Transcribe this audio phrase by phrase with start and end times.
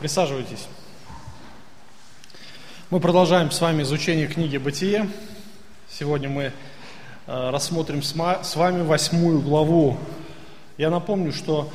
[0.00, 0.68] Присаживайтесь.
[2.90, 5.10] Мы продолжаем с вами изучение книги «Бытие».
[5.90, 6.52] Сегодня мы
[7.26, 8.14] э, рассмотрим с
[8.54, 9.98] вами восьмую главу.
[10.76, 11.72] Я напомню, что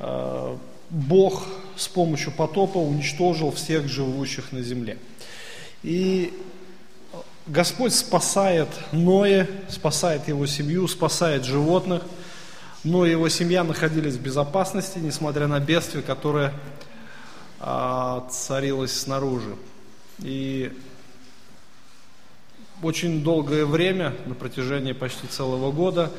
[0.00, 0.56] э,
[0.90, 1.46] Бог
[1.76, 4.98] с помощью потопа уничтожил всех живущих на земле.
[5.84, 6.36] И
[7.46, 12.02] Господь спасает Ноя, спасает его семью, спасает животных,
[12.82, 16.52] но его семья находились в безопасности, несмотря на бедствие, которое
[18.30, 19.56] царилось снаружи.
[20.18, 20.72] И
[22.82, 26.10] очень долгое время, на протяжении почти целого года,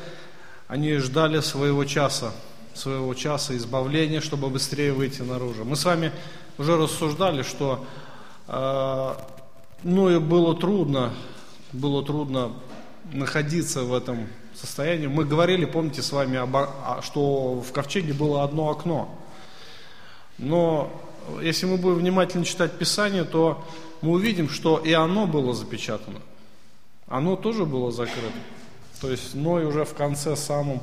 [0.68, 2.32] они ждали своего часа,
[2.74, 5.64] своего часа избавления, чтобы быстрее выйти наружу.
[5.64, 6.10] Мы с вами
[6.58, 7.84] уже рассуждали, что
[8.48, 9.14] э,
[9.84, 11.12] Ною было трудно,
[11.72, 12.52] было трудно
[13.12, 15.06] находиться в этом состоянии.
[15.06, 16.40] Мы говорили, помните с вами,
[17.02, 19.14] что в ковчеге было одно окно.
[20.38, 20.90] Но
[21.42, 23.64] если мы будем внимательно читать Писание, то
[24.02, 26.20] мы увидим, что и оно было запечатано.
[27.08, 28.32] Оно тоже было закрыто.
[29.00, 30.80] То есть Ной уже в конце самом,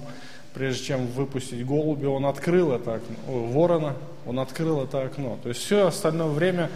[0.53, 3.95] прежде чем выпустить голубя, он открыл это окно, ворона,
[4.25, 5.37] он открыл это окно.
[5.41, 6.69] То есть все остальное время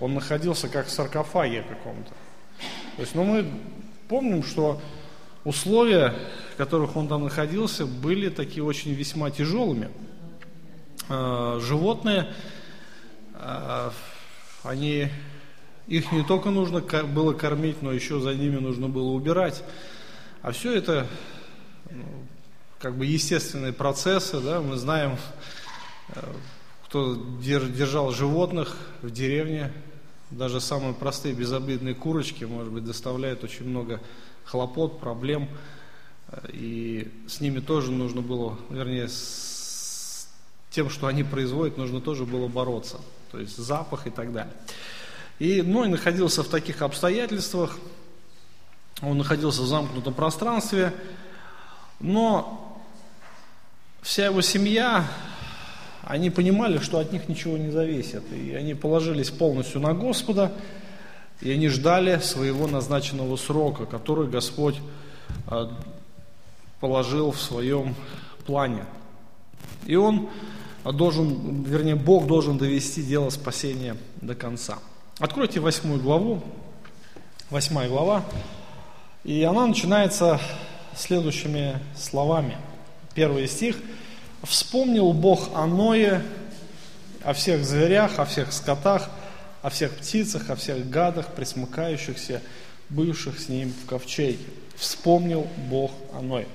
[0.00, 2.10] он находился как в саркофаге каком-то.
[2.96, 3.46] То есть, ну, мы
[4.08, 4.80] помним, что
[5.44, 6.14] условия,
[6.54, 9.88] в которых он там находился, были такие очень весьма тяжелыми.
[11.08, 12.28] А, животные,
[14.62, 15.08] они,
[15.86, 19.62] их не только нужно было кормить, но еще за ними нужно было убирать.
[20.42, 21.06] А все это
[21.90, 22.04] ну,
[22.78, 25.16] как бы естественные процессы, да, мы знаем,
[26.08, 26.20] э,
[26.86, 29.72] кто держал животных в деревне,
[30.30, 34.00] даже самые простые безобидные курочки, может быть, доставляют очень много
[34.44, 35.48] хлопот, проблем.
[36.52, 40.28] И с ними тоже нужно было, вернее, с
[40.70, 43.00] тем, что они производят, нужно тоже было бороться.
[43.30, 44.52] То есть запах и так далее.
[45.38, 47.78] И Ной находился в таких обстоятельствах,
[49.02, 50.92] он находился в замкнутом пространстве,
[52.00, 52.82] но
[54.02, 55.06] вся его семья
[56.02, 58.22] они понимали, что от них ничего не зависит.
[58.32, 60.52] И они положились полностью на Господа,
[61.40, 64.76] и они ждали своего назначенного срока, который Господь
[65.46, 65.72] а,
[66.80, 67.94] положил в своем
[68.44, 68.84] плане.
[69.86, 70.28] И Он
[70.84, 74.78] должен, вернее, Бог должен довести дело спасения до конца.
[75.18, 76.42] Откройте восьмую главу,
[77.50, 78.24] восьмая глава,
[79.24, 80.40] и она начинается
[80.96, 82.56] следующими словами.
[83.14, 83.76] Первый стих–
[84.42, 86.22] Вспомнил Бог о Ное,
[87.22, 89.10] о всех зверях, о всех скотах,
[89.60, 92.40] о всех птицах, о всех гадах, присмыкающихся,
[92.88, 94.38] бывших с ним в ковчеге.
[94.76, 96.46] Вспомнил Бог о Ное.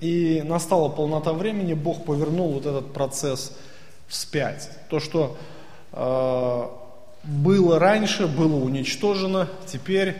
[0.00, 3.56] И настала полнота времени, Бог повернул вот этот процесс
[4.08, 4.68] вспять.
[4.90, 5.36] То, что
[5.92, 6.66] э,
[7.24, 10.16] было раньше, было уничтожено, теперь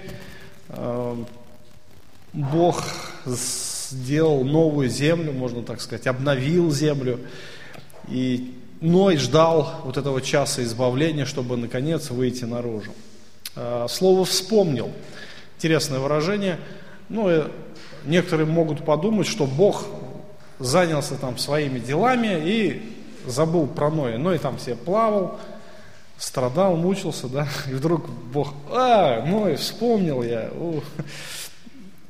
[0.68, 1.16] э,
[2.32, 2.84] Бог
[3.26, 7.20] сделал новую землю, можно так сказать, обновил землю.
[8.08, 12.92] И Ной ждал вот этого часа избавления, чтобы наконец выйти наружу.
[13.54, 14.90] А, слово «вспомнил».
[15.56, 16.58] Интересное выражение.
[17.08, 17.30] Ну,
[18.06, 19.84] некоторые могут подумать, что Бог
[20.58, 22.96] занялся там своими делами и
[23.26, 24.18] забыл про Ноя.
[24.18, 25.38] Ной там себе плавал,
[26.18, 30.50] страдал, мучился, да, и вдруг Бог, а, Ной, вспомнил я.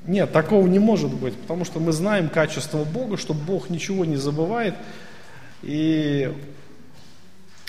[0.06, 4.16] Нет, такого не может быть, потому что мы знаем качество Бога, что Бог ничего не
[4.16, 4.74] забывает,
[5.62, 6.32] и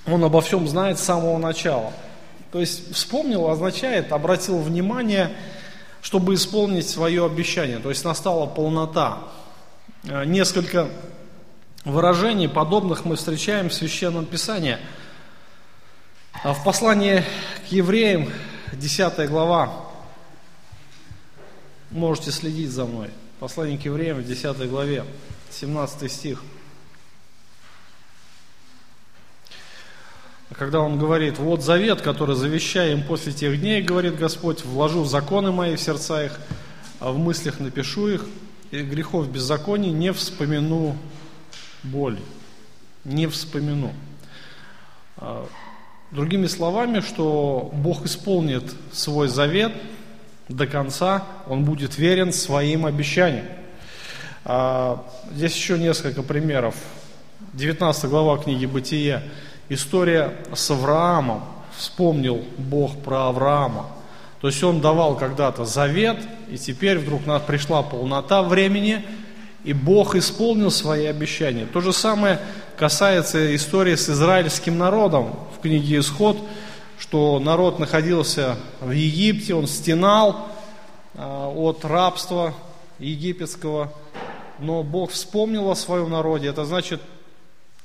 [0.06, 1.92] Он обо всем знает с самого начала.
[2.52, 5.32] То есть вспомнил означает, обратил внимание,
[6.08, 9.24] чтобы исполнить свое обещание, то есть настала полнота.
[10.06, 10.88] Э, несколько
[11.84, 14.78] выражений подобных мы встречаем в Священном Писании.
[16.46, 17.26] А в послании
[17.68, 18.30] к евреям,
[18.72, 19.70] 10 глава,
[21.92, 23.10] Можете следить за мной.
[23.42, 25.04] Послание к евреям в 10 главе,
[25.52, 26.42] 17 стих.
[30.54, 35.52] Когда он говорит, вот завет, который завещаю им после тех дней, говорит Господь, вложу законы
[35.52, 36.40] мои в сердца их,
[37.00, 38.26] а в мыслях напишу их,
[38.72, 40.96] и грехов беззаконий не вспомину
[41.84, 42.22] боли.
[43.04, 43.94] Не вспомину.
[45.18, 45.48] А,
[46.12, 49.74] другими словами, что Бог исполнит свой завет–
[50.50, 53.46] до конца, он будет верен своим обещаниям.
[54.46, 56.76] А, здесь еще несколько примеров.
[57.54, 59.24] 19 глава книги «Бытие».
[59.70, 61.44] История с Авраамом.
[61.76, 63.86] Вспомнил Бог про Авраама.
[64.42, 66.18] То есть он давал когда-то завет,
[66.50, 69.06] и теперь вдруг пришла полнота времени,
[69.64, 71.66] и Бог исполнил свои обещания.
[71.66, 72.40] То же самое
[72.78, 76.38] касается истории с израильским народом в книге «Исход»,
[76.98, 80.48] что народ находился в Египте, он стенал
[81.16, 82.54] а, от рабства
[83.00, 83.92] египетского,
[84.60, 86.48] но Бог вспомнил о своем народе.
[86.48, 87.02] Это значит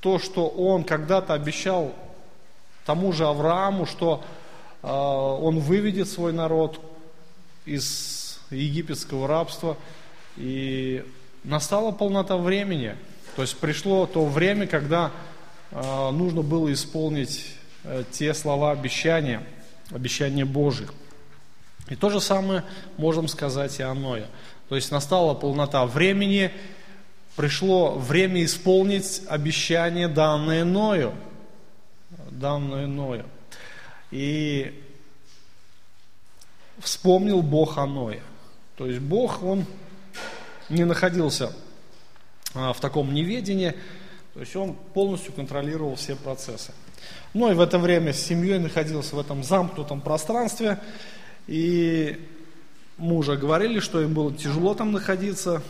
[0.03, 1.95] то, что Он когда-то обещал
[2.85, 4.23] тому же Аврааму, что
[4.83, 6.81] э, Он выведет свой народ
[7.65, 9.77] из египетского рабства.
[10.37, 11.05] И
[11.45, 12.97] настала полнота времени.
[13.37, 15.13] То есть пришло то время, когда
[15.71, 17.55] э, нужно было исполнить
[17.85, 19.45] э, те слова обещания,
[19.91, 20.93] обещания Божьих.
[21.89, 22.65] И то же самое
[22.97, 24.27] можем сказать и о Ное.
[24.69, 26.51] То есть настала полнота времени,
[27.37, 31.15] пришло время исполнить обещание, данное Ною.
[32.31, 33.27] Данное Ною.
[34.11, 34.83] И
[36.79, 38.21] вспомнил Бог о Ное.
[38.77, 39.65] То есть Бог, Он
[40.69, 41.53] не находился
[42.55, 43.75] а, в таком неведении,
[44.35, 46.73] то есть Он полностью контролировал все процессы.
[47.35, 50.79] Но и в это время с семьей находился в этом замкнутом пространстве,
[51.47, 52.21] и
[52.97, 55.63] мужа говорили, что им было тяжело там находиться,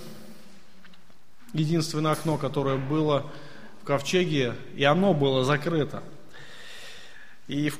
[1.52, 3.30] единственное окно, которое было
[3.82, 6.02] в ковчеге, и оно было закрыто.
[7.48, 7.72] И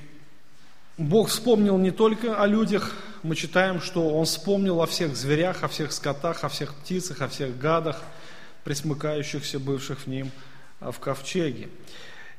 [0.99, 2.93] Бог вспомнил не только о людях,
[3.23, 7.29] мы читаем, что Он вспомнил о всех зверях, о всех скотах, о всех птицах, о
[7.29, 8.03] всех гадах,
[8.65, 10.31] присмыкающихся, бывших в ним
[10.81, 11.69] а, в ковчеге.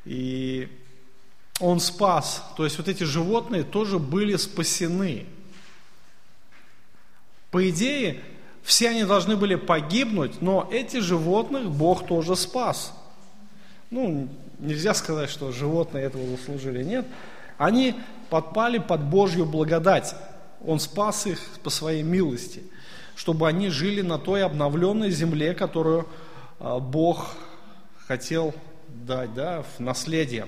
[0.06, 0.70] И
[1.60, 5.26] Он спас, то есть вот эти животные тоже были спасены.
[7.50, 8.22] По идее,
[8.64, 12.94] все они должны были погибнуть, но эти животных Бог тоже спас.
[13.92, 14.30] Ну,
[14.60, 17.06] нельзя сказать, что животные этого заслужили, нет.
[17.58, 17.96] Они
[18.30, 20.16] подпали под Божью благодать.
[20.66, 22.64] Он спас их по своей милости,
[23.16, 26.08] чтобы они жили на той обновленной земле, которую
[26.60, 27.36] а, Бог
[28.08, 28.56] хотел
[28.88, 30.48] дать да, в наследие.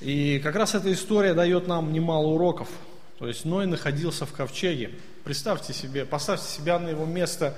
[0.00, 2.68] И как раз эта история дает нам немало уроков.
[3.18, 4.90] То есть Ной находился в ковчеге.
[5.26, 7.52] Представьте себе, поставьте себя на его место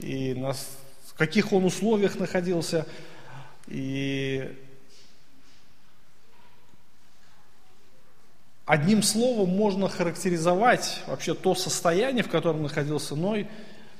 [0.00, 0.52] и на
[1.16, 2.86] каких он условиях находился.
[3.68, 4.52] И
[8.66, 13.46] одним словом можно характеризовать вообще то состояние, в котором находился Ной,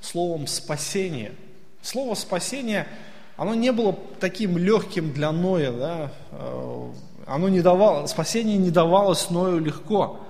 [0.01, 1.37] словом спасение.
[1.83, 2.89] Слово спасение,
[3.37, 6.13] оно не было таким легким для Ноя, да?
[6.33, 6.91] Э,
[7.27, 10.24] оно не давало, спасение не давалось Ною легко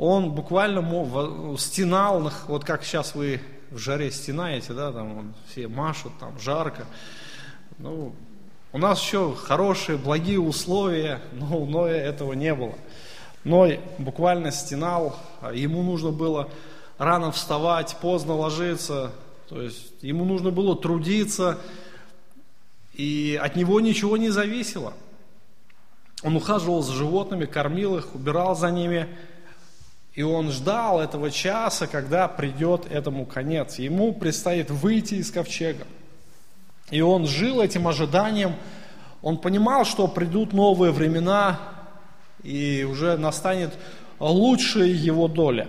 [0.00, 0.82] он буквально
[1.58, 3.38] стенал, вот как сейчас вы
[3.70, 6.86] в жаре стенаете, да, там все машут, там жарко.
[7.76, 8.14] Ну,
[8.72, 12.76] у нас еще хорошие, благие условия, но у Ноя этого не было.
[13.44, 15.18] Ной буквально стенал,
[15.52, 16.48] ему нужно было
[16.96, 19.12] рано вставать, поздно ложиться,
[19.50, 21.58] то есть ему нужно было трудиться,
[22.94, 24.94] и от него ничего не зависело.
[26.22, 29.06] Он ухаживал за животными, кормил их, убирал за ними–
[30.14, 33.78] и он ждал этого часа, когда придет этому конец.
[33.78, 35.86] Ему предстоит выйти из ковчега.
[36.90, 38.56] И он жил этим ожиданием.
[39.22, 41.60] Он понимал, что придут новые времена,
[42.42, 43.72] и уже настанет
[44.18, 45.68] лучшая его доля.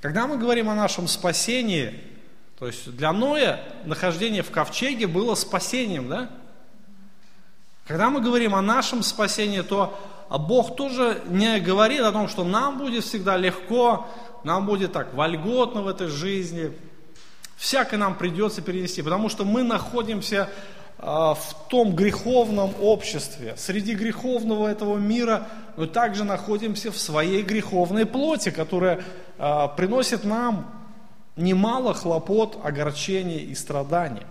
[0.00, 1.94] Когда мы говорим о нашем спасении,
[2.58, 6.30] то есть для Ноя нахождение в ковчеге было спасением, да?
[7.86, 9.98] Когда мы говорим о нашем спасении, то
[10.36, 14.06] Бог тоже не говорит о том, что нам будет всегда легко,
[14.44, 16.72] нам будет так вольготно в этой жизни,
[17.56, 20.50] всякое нам придется перенести, потому что мы находимся
[20.98, 28.04] а, в том греховном обществе, среди греховного этого мира, мы также находимся в своей греховной
[28.04, 29.02] плоти, которая
[29.38, 30.70] а, приносит нам
[31.36, 34.26] немало хлопот, огорчений и страданий.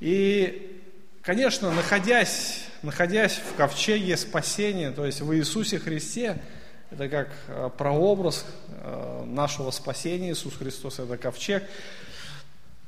[0.00, 0.82] И,
[1.22, 6.42] конечно, находясь находясь в ковчеге спасения, то есть в Иисусе Христе,
[6.90, 11.64] это как э, прообраз э, нашего спасения, Иисус Христос это ковчег,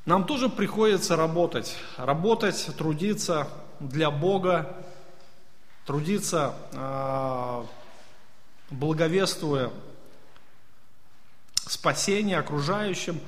[0.05, 3.47] нам тоже приходится работать, работать, трудиться
[3.79, 4.77] для Бога,
[5.87, 7.63] трудиться, э,
[8.69, 9.71] благовествуя
[11.55, 13.19] спасение окружающим,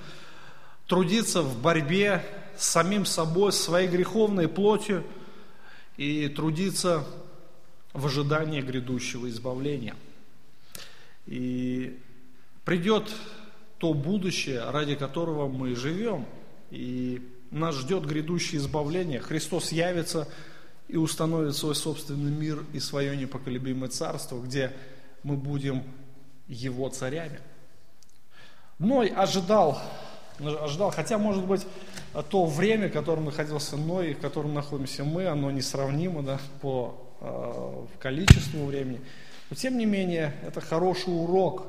[0.85, 2.23] трудиться в борьбе
[2.57, 5.03] с самим собой, с своей греховной плотью–
[5.99, 7.03] и трудиться
[7.91, 9.97] в ожидании грядущего избавления.
[11.25, 11.99] И
[12.63, 13.11] придет
[13.79, 16.25] то будущее, ради которого мы живем,
[16.71, 19.19] и нас ждет грядущее избавление.
[19.19, 20.29] Христос явится
[20.87, 24.71] и установит свой собственный мир и свое непоколебимое царство, где
[25.23, 25.83] мы будем
[26.47, 27.41] Его царями.
[28.77, 29.81] Ной ожидал,
[30.39, 31.67] ожидал, хотя, может быть,
[32.23, 37.85] то время, в котором находился Ной в котором находимся мы, оно несравнимо да, по э,
[37.99, 39.01] количеству времени.
[39.49, 41.63] Но тем не менее, это хороший урок.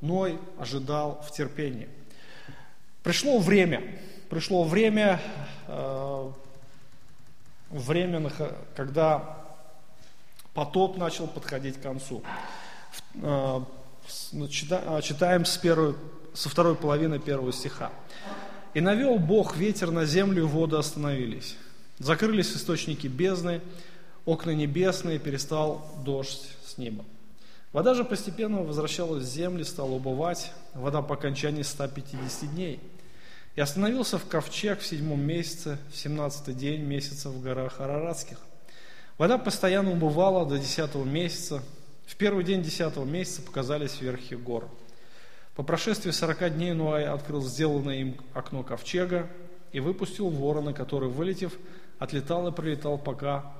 [0.00, 1.88] Ной ожидал в терпении.
[3.02, 3.82] Пришло время,
[4.28, 5.20] пришло время,
[5.66, 6.30] э,
[7.70, 8.30] время,
[8.76, 9.38] когда
[10.54, 12.22] потоп начал подходить к концу.
[13.14, 13.60] Э,
[14.48, 15.94] читаем с первой,
[16.34, 17.90] со второй половины первого стиха.
[18.74, 21.56] «И навел Бог ветер на землю, воды остановились.
[21.98, 23.60] Закрылись источники бездны,
[24.24, 27.04] окна небесные, перестал дождь с неба.
[27.72, 32.80] Вода же постепенно возвращалась в землю, стала убывать, вода по окончании 150 дней.
[33.54, 38.38] И остановился в ковчег в седьмом месяце, в семнадцатый день месяца в горах Араратских.
[39.18, 41.62] Вода постоянно убывала до десятого месяца.
[42.06, 44.68] В первый день десятого месяца показались верхи гор.
[45.60, 49.28] По прошествии сорока дней Ноай открыл сделанное им окно ковчега
[49.72, 51.52] и выпустил ворона, который, вылетев,
[51.98, 53.52] отлетал и прилетал, пока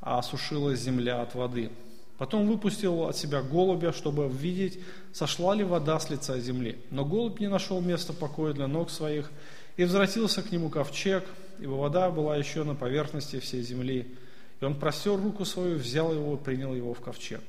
[0.00, 1.68] осушилась земля от воды.
[2.16, 4.80] Потом выпустил от себя голубя, чтобы видеть,
[5.12, 6.78] сошла ли вода с лица земли.
[6.90, 9.30] Но голубь не нашел места покоя для ног своих,
[9.76, 11.22] и возвратился к нему ковчег,
[11.58, 14.16] ибо вода была еще на поверхности всей земли.
[14.62, 17.42] И он простер руку свою, взял его и принял его в ковчег.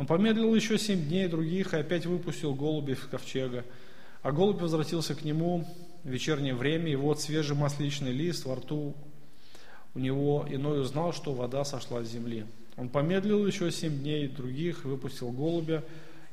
[0.00, 3.66] Он помедлил еще семь дней других и опять выпустил голубя в ковчега.
[4.22, 5.68] А голубь возвратился к нему
[6.04, 8.94] в вечернее время, и вот свежий масличный лист во рту
[9.94, 12.46] у него, иной узнал, что вода сошла с земли.
[12.78, 15.84] Он помедлил еще семь дней других, выпустил голубя,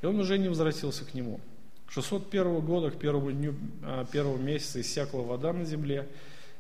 [0.01, 1.41] и он уже не возвратился к нему.
[1.89, 6.07] 601 года, к первому дню а, первого месяца иссякла вода на земле,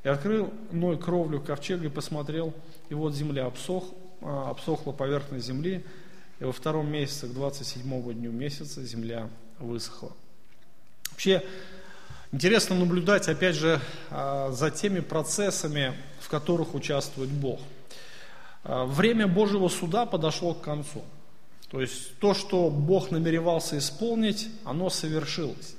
[0.03, 2.53] и открыл Ной кровлю ковчега и посмотрел,
[2.89, 5.85] и вот земля обсох, а, обсохла поверхность земли,
[6.39, 9.29] и во втором месяце, к 27 дню месяца, земля
[9.59, 10.11] высохла.
[11.11, 11.43] Вообще,
[12.31, 17.59] интересно наблюдать, опять же, а, за теми процессами, в которых участвует Бог.
[18.63, 21.03] А, время Божьего суда подошло к концу.
[21.69, 25.75] То есть то, что Бог намеревался исполнить, оно совершилось.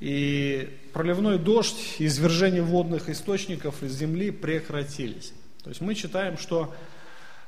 [0.00, 5.32] И проливной дождь извержение водных источников из земли прекратились.
[5.62, 6.72] То есть мы читаем, что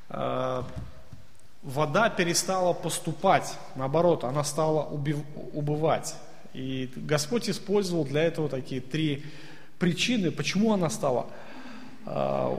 [0.09, 0.63] э,
[1.63, 4.83] вода перестала поступать, наоборот, она стала
[5.53, 6.15] убывать.
[6.53, 9.23] И Господь использовал для этого такие три
[9.79, 11.27] причины, почему она стала
[12.05, 12.57] э,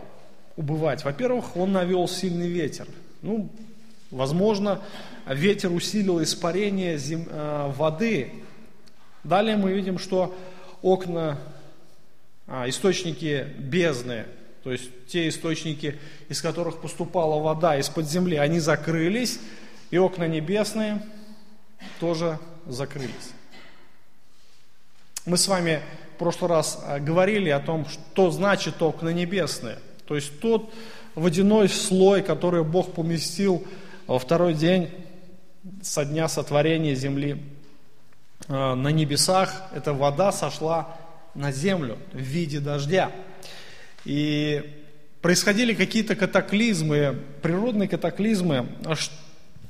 [0.57, 1.05] убывать.
[1.05, 2.87] Во-первых, Он навел сильный ветер.
[3.21, 3.51] Ну,
[4.11, 4.81] возможно,
[5.27, 8.43] ветер усилил испарение зем, э, воды
[9.25, 10.35] Далее мы видим, что
[10.83, 11.39] окна,
[12.49, 14.25] а, источники бездны,
[14.63, 19.39] то есть те источники, из которых поступала вода из-под земли, они закрылись,
[19.91, 21.03] и окна небесные
[22.01, 23.33] тоже закрылись.
[25.27, 25.81] Мы с вами
[26.15, 29.79] в прошлый раз а, говорили о том, что значит окна небесные.
[30.07, 30.73] То есть тот
[31.15, 33.65] водяной слой, который Бог поместил
[34.07, 34.91] во второй день
[35.83, 37.41] со дня сотворения земли
[38.49, 40.97] Э, на небесах эта вода сошла
[41.35, 43.11] на землю в виде дождя.
[44.05, 44.83] И
[45.21, 48.69] происходили какие-то катаклизмы, природные катаклизмы,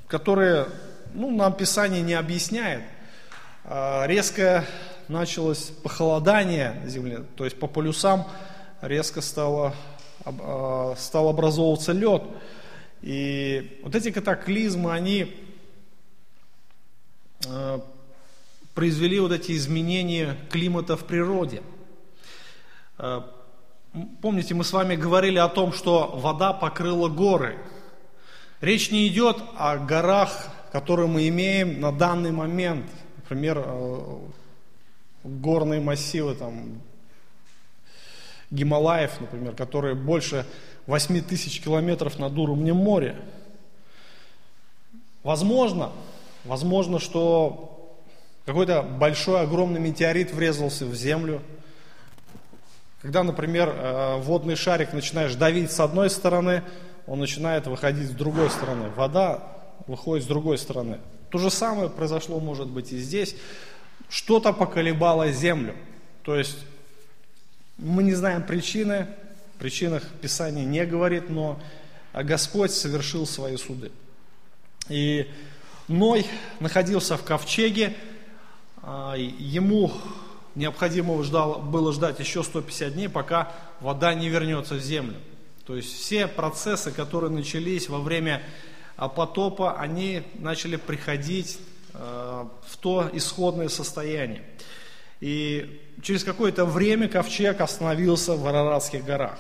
[0.08, 0.68] которые
[1.12, 2.82] ну, нам Писание не объясняет.
[3.64, 4.64] Э, резко
[5.08, 8.26] началось похолодание земли, то есть по полюсам
[8.80, 9.74] резко стало,
[10.24, 12.22] э, стал образовываться лед.
[13.02, 15.36] И вот эти катаклизмы, они
[18.74, 21.62] произвели вот эти изменения климата в природе.
[24.22, 27.58] Помните, мы с вами говорили о том, что вода покрыла горы.
[28.62, 32.86] Речь не идет о горах, которые мы имеем на данный момент.
[33.16, 34.18] Например, э,
[35.24, 36.80] горные массивы там,
[38.50, 40.46] Гималаев, например, которые больше
[40.86, 43.16] 8 тысяч километров над уровнем моря.
[45.22, 45.92] Возможно,
[46.44, 47.98] возможно, что
[48.46, 51.42] какой-то большой, огромный метеорит врезался в землю.
[53.02, 56.62] Когда, например, э, водный шарик начинаешь давить с одной стороны,
[57.08, 58.90] он начинает выходить с другой стороны.
[58.90, 59.42] Вода
[59.88, 61.00] выходит с другой стороны.
[61.30, 63.34] То же самое произошло, может быть, и здесь.
[64.08, 65.74] Что-то поколебало землю.
[66.22, 66.58] То есть
[67.76, 69.08] мы не знаем причины,
[69.58, 71.60] причинах Писание не говорит, но
[72.12, 73.90] Господь совершил свои суды.
[74.88, 75.28] И
[75.88, 76.26] Ной
[76.60, 77.96] находился в ковчеге,
[78.82, 79.92] а, ему
[80.54, 85.16] необходимо было ждать еще 150 дней, пока вода не вернется в землю.
[85.66, 88.42] То есть все процессы, которые начались во время
[88.96, 91.58] а, потопа, они начали приходить
[91.94, 94.42] а, в то исходное состояние.
[95.20, 99.38] И через какое-то время ковчег остановился в Араратских горах.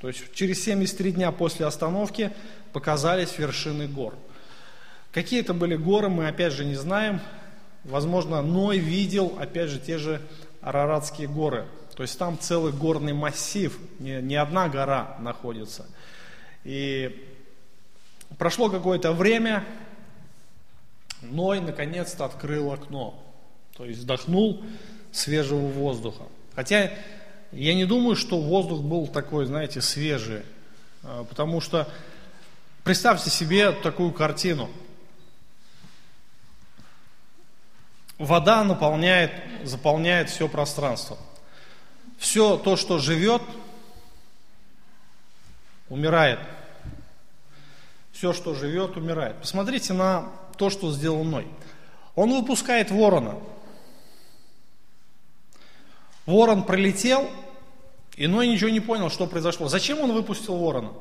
[0.00, 2.30] То есть через 73 дня после остановки
[2.72, 4.14] показались вершины гор.
[5.12, 7.20] Какие это были горы, мы опять же не знаем.
[7.84, 10.20] Возможно, Ной видел, опять же, те же
[10.64, 11.66] Араратские горы.
[11.94, 15.86] То есть там целый горный массив, не, не одна гора находится.
[16.64, 17.28] И
[18.38, 19.64] прошло какое-то время,
[21.20, 23.22] Ной наконец-то открыл окно.
[23.76, 24.64] То есть вдохнул
[25.12, 26.24] свежего воздуха.
[26.54, 26.92] Хотя
[27.52, 30.42] я не думаю, что воздух был такой, знаете, свежий.
[31.02, 31.88] А, потому что
[32.84, 34.70] представьте себе такую картину.
[38.18, 39.32] Вода наполняет,
[39.64, 41.18] заполняет все пространство.
[42.18, 43.42] Все то, что живет,
[45.88, 46.38] умирает.
[48.12, 49.36] Все, что живет, умирает.
[49.40, 51.48] Посмотрите на то, что сделал Ной.
[52.14, 53.36] Он выпускает ворона.
[56.24, 57.28] Ворон пролетел,
[58.16, 59.68] и Ной ничего не понял, что произошло.
[59.68, 60.92] Зачем он выпустил ворона?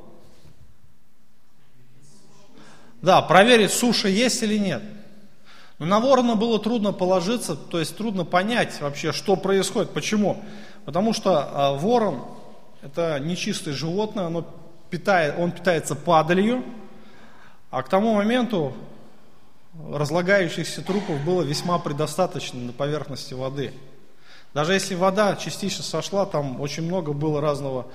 [3.02, 4.82] Да, проверить, суша есть или нет.
[5.80, 9.92] Но на ворона было трудно положиться, то есть трудно понять вообще, что происходит.
[9.92, 10.44] Почему?
[10.86, 12.26] Потому что а, ворон
[12.82, 14.46] это нечистое животное, оно
[14.90, 16.64] питает, он питается падалью,
[17.72, 18.74] а к тому моменту
[19.92, 23.74] разлагающихся трупов было весьма предостаточно на поверхности воды.
[24.54, 27.88] Даже если вода частично сошла, там очень много было разного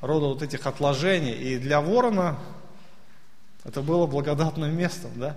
[0.00, 1.34] рода вот этих отложений.
[1.34, 2.36] И для ворона
[3.64, 5.12] это было благодатным местом.
[5.16, 5.36] Да?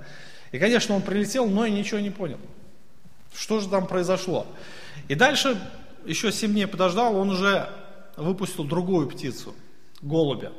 [0.51, 2.39] И, конечно, он прилетел, но и ничего не понял.
[3.33, 4.47] Что же там произошло?
[5.07, 5.59] И дальше,
[6.05, 7.69] еще семь дней подождал, он уже
[8.15, 9.53] выпустил другую птицу,
[10.01, 10.51] голубя.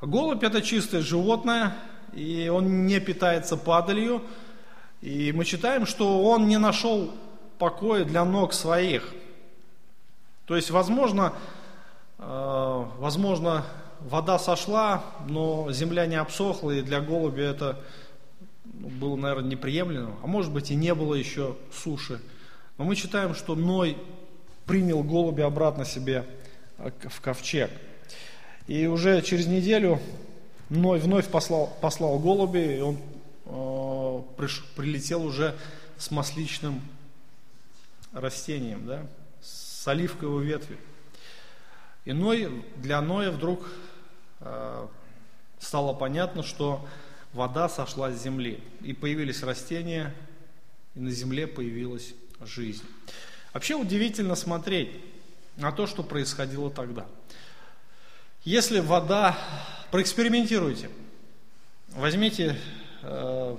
[0.00, 1.74] Голубь это чистое животное,
[2.14, 4.22] и он не питается падалью.
[5.02, 7.12] И мы читаем, что он не нашел
[7.58, 9.12] покоя для ног своих.
[10.46, 11.34] То есть, возможно,
[12.18, 13.64] э, возможно,
[14.00, 17.78] вода сошла, но земля не обсохла, и для голубя это
[18.88, 20.16] было, наверное, неприемлемо.
[20.22, 22.20] А может быть, и не было еще суши.
[22.78, 23.96] Но мы читаем, что Ной
[24.66, 26.26] принял голубя обратно себе
[26.78, 27.70] э, в ковчег.
[28.66, 30.00] И уже через неделю
[30.68, 32.98] Ной вновь послал, послал голуби, и он
[33.46, 35.56] э, приш, прилетел уже
[35.98, 36.80] с масличным
[38.12, 39.06] растением, да,
[39.42, 40.78] с оливковой ветви.
[42.04, 43.68] И Ной, для Ноя вдруг
[44.40, 44.86] э,
[45.58, 46.86] стало понятно, что
[47.32, 50.14] вода сошла с земли, и появились растения,
[50.94, 52.84] и на земле появилась жизнь.
[53.52, 54.90] Вообще удивительно смотреть
[55.56, 57.06] на то, что происходило тогда.
[58.44, 59.36] Если вода,
[59.90, 60.90] проэкспериментируйте,
[61.88, 62.58] возьмите
[63.02, 63.56] э,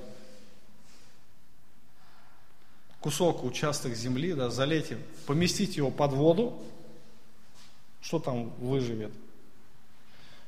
[3.00, 6.64] кусок, участок земли, да, залейте, поместите его под воду,
[8.02, 9.12] что там выживет?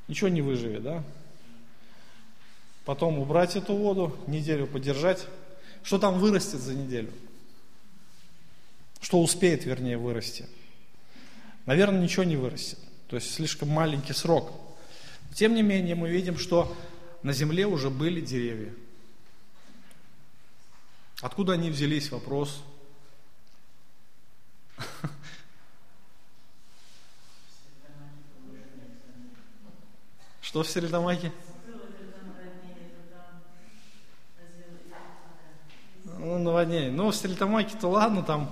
[0.08, 1.04] Ничего не выживет, да?
[2.84, 5.26] Потом убрать эту воду, неделю подержать.
[5.82, 7.12] Что там вырастет за неделю?
[9.00, 10.46] Что успеет, вернее, вырасти?
[11.66, 12.78] Наверное, ничего не вырастет.
[13.08, 14.52] То есть слишком маленький срок.
[15.34, 16.74] Тем не менее, мы видим, что
[17.22, 18.72] на земле уже были деревья.
[21.20, 22.10] Откуда они взялись?
[22.10, 22.62] Вопрос.
[30.42, 31.32] Что в Середомаке?
[36.04, 36.90] Ну, наводнение.
[36.90, 38.50] Ну, в Стрельтамаке-то ладно, там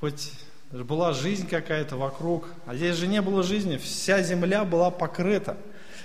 [0.00, 0.32] хоть
[0.70, 2.48] была жизнь какая-то вокруг.
[2.66, 5.56] А здесь же не было жизни, вся земля была покрыта.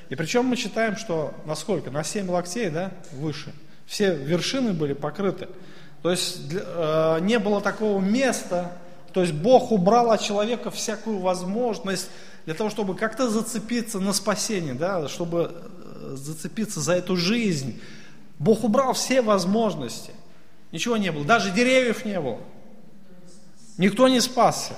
[0.09, 1.91] И причем мы читаем, что насколько?
[1.91, 3.53] На 7 локтей, да, выше.
[3.85, 5.47] Все вершины были покрыты.
[6.01, 8.71] То есть э, не было такого места,
[9.13, 12.09] то есть Бог убрал от человека всякую возможность
[12.45, 17.81] для того, чтобы как-то зацепиться на спасение, да, чтобы э, зацепиться за эту жизнь.
[18.37, 20.13] Бог убрал все возможности.
[20.71, 22.39] Ничего не было, даже деревьев не было.
[23.77, 24.75] Никто не спасся.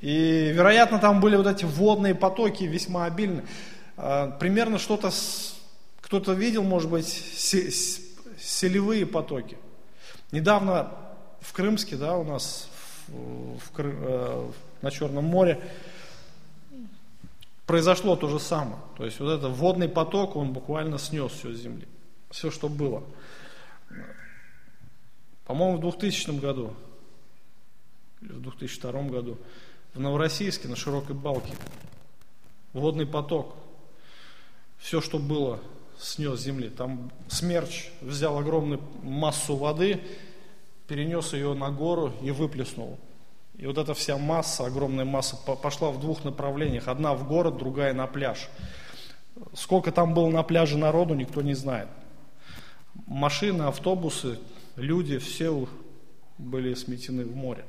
[0.00, 3.46] И, вероятно, там были вот эти водные потоки весьма обильные.
[3.96, 5.10] А, примерно что-то,
[6.00, 7.06] кто-то видел, может быть,
[8.38, 9.56] селевые потоки.
[10.32, 10.90] Недавно
[11.40, 12.68] в Крымске, да, у нас
[13.08, 14.50] в, в, э,
[14.82, 15.60] на Черном море
[17.66, 18.78] произошло то же самое.
[18.96, 21.86] То есть вот этот водный поток, он буквально снес все с земли.
[22.30, 23.04] Все, что было.
[25.44, 26.74] По-моему, в 2000 году,
[28.22, 29.38] или в 2002 году,
[29.92, 31.52] в Новороссийске на широкой балке
[32.72, 33.54] водный поток,
[34.78, 35.60] все, что было,
[35.98, 36.68] снес земли.
[36.68, 40.00] Там смерч взял огромную массу воды,
[40.86, 42.98] перенес ее на гору и выплеснул.
[43.56, 46.88] И вот эта вся масса, огромная масса пошла в двух направлениях.
[46.88, 48.48] Одна в город, другая на пляж.
[49.54, 51.88] Сколько там было на пляже народу, никто не знает.
[53.06, 54.38] Машины, автобусы,
[54.76, 55.68] люди, все
[56.38, 57.64] были сметены в море.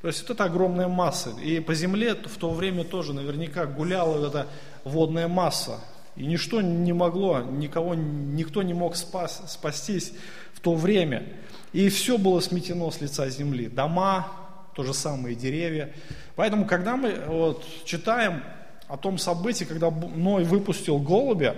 [0.00, 1.30] То есть это огромная масса.
[1.42, 4.48] И по земле в то время тоже наверняка гуляла эта
[4.84, 5.80] водная масса.
[6.16, 10.12] И ничто не могло, никого, никто не мог спас, спастись
[10.52, 11.26] в то время.
[11.72, 13.66] И все было сметено с лица земли.
[13.66, 14.28] Дома,
[14.74, 15.92] то же самое деревья.
[16.36, 18.42] Поэтому, когда мы вот, читаем
[18.88, 21.56] о том событии, когда Ной выпустил голубя,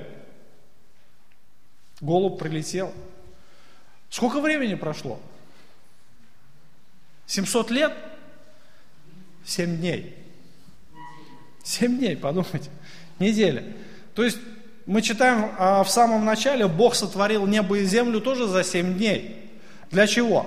[2.00, 2.92] голубь прилетел.
[4.11, 5.21] Сколько времени прошло?
[7.27, 7.92] 700 лет?
[9.45, 10.14] 7 дней.
[11.64, 12.71] 7 дней, подумайте.
[13.19, 13.64] Неделя.
[14.14, 14.38] То есть
[14.87, 19.51] мы читаем а, в самом начале, Бог сотворил небо и землю тоже за 7 дней.
[19.90, 20.47] Для чего?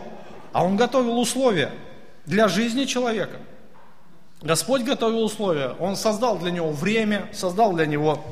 [0.53, 1.71] А Он готовил условия
[2.25, 3.37] для жизни человека.
[4.41, 5.75] Господь готовил условия.
[5.79, 8.23] Он создал для него время, создал для него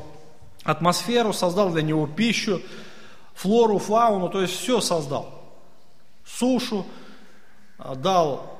[0.63, 2.62] атмосферу, создал для него пищу,
[3.38, 5.30] флору, фауну, то есть все создал.
[6.26, 6.86] Сушу,
[7.78, 8.58] а, дал,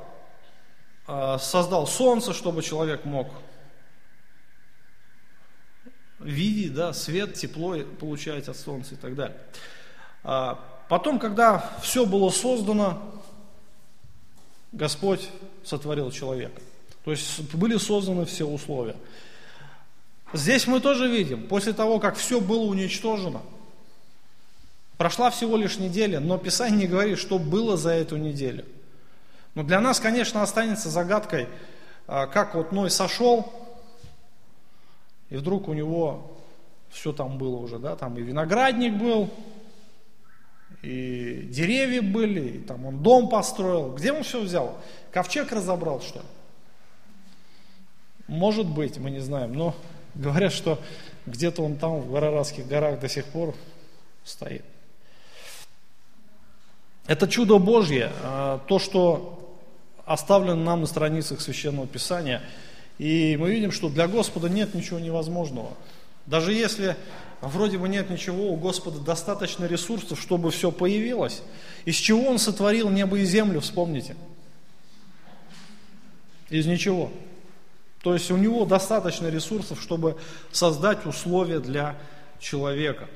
[1.08, 3.28] а, создал солнце, чтобы человек мог
[6.20, 9.38] видеть, да, свет, тепло получать от солнца и так далее.
[10.24, 10.60] А
[10.90, 13.02] потом, когда все было создано,
[14.72, 15.28] Господь
[15.64, 16.62] сотворил человека.
[17.04, 18.96] То есть были созданы все условия.
[20.34, 23.42] Здесь мы тоже видим, после того, как все было уничтожено,
[24.98, 28.66] прошла всего лишь неделя, но Писание говорит, что было за эту неделю.
[29.56, 31.48] Но для нас, конечно, останется загадкой,
[32.08, 33.52] а, как вот Ной сошел,
[35.30, 36.32] и вдруг у него
[36.90, 39.30] все там было уже, да, там и виноградник был,
[40.82, 43.94] и деревья были, и там он дом построил.
[43.94, 44.78] Где он все взял?
[45.12, 46.26] Ковчег разобрал, что ли?
[48.28, 49.76] Может быть, мы не знаем, но
[50.14, 50.80] говорят, что
[51.26, 53.56] где-то он там в Араратских горах до сих пор
[54.24, 54.64] стоит.
[57.08, 59.34] Это чудо Божье, а, то, что
[60.06, 62.42] оставлено нам на страницах Священного Писания.
[62.98, 65.72] И мы видим, что для Господа нет ничего невозможного.
[66.26, 66.98] Даже если
[67.40, 71.42] вроде бы нет ничего, у Господа достаточно ресурсов, чтобы все появилось.
[71.86, 74.18] Из чего Он сотворил небо и землю, вспомните.
[76.50, 77.10] Из ничего.
[78.02, 80.18] То есть у него достаточно ресурсов, чтобы
[80.52, 81.98] создать условия для
[82.40, 83.08] человека.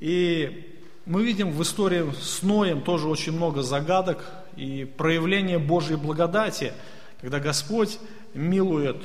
[0.00, 0.77] И
[1.08, 6.74] мы видим в истории с Ноем тоже очень много загадок и проявления Божьей благодати,
[7.22, 7.98] когда Господь
[8.34, 8.98] милует,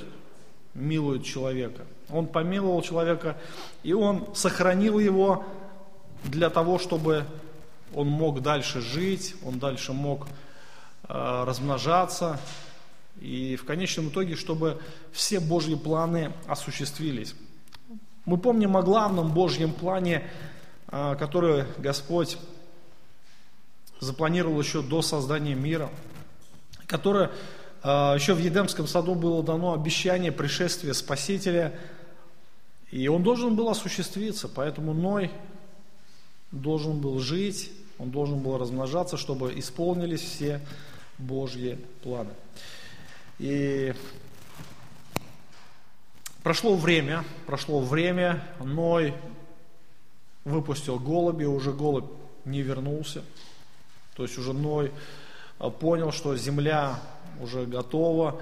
[0.73, 1.85] милует человека.
[2.09, 3.37] Он помиловал человека,
[3.83, 5.45] и Он сохранил его
[6.25, 7.25] для того, чтобы
[7.93, 10.27] он мог дальше жить, он дальше мог
[11.07, 12.37] э, размножаться,
[13.21, 14.81] и в конечном итоге, чтобы
[15.13, 17.33] все Божьи планы осуществились.
[18.25, 20.23] Мы помним о главном Божьем плане,
[20.95, 22.37] а, который Господь
[23.99, 25.89] запланировал еще до создания мира,
[26.85, 27.31] которое
[27.81, 31.73] а, еще в Едемском саду было дано обещание пришествия Спасителя,
[32.91, 35.31] и он должен был осуществиться, поэтому Ной
[36.51, 40.61] должен был жить, он должен был размножаться, чтобы исполнились все
[41.17, 42.33] Божьи планы.
[43.39, 43.95] И
[46.43, 49.15] прошло время, прошло время, Ной
[50.45, 52.09] выпустил голуби, уже голубь
[52.45, 53.23] не вернулся.
[54.15, 54.91] То есть уже Ной
[55.59, 56.99] а, понял, что земля
[57.41, 58.41] уже готова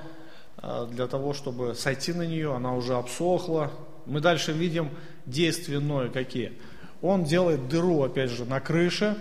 [0.58, 3.72] а, для того, чтобы сойти на нее, она уже обсохла.
[4.06, 4.90] Мы дальше видим
[5.26, 6.54] действия Ноя какие.
[7.02, 9.18] Он делает дыру, опять же, на крыше,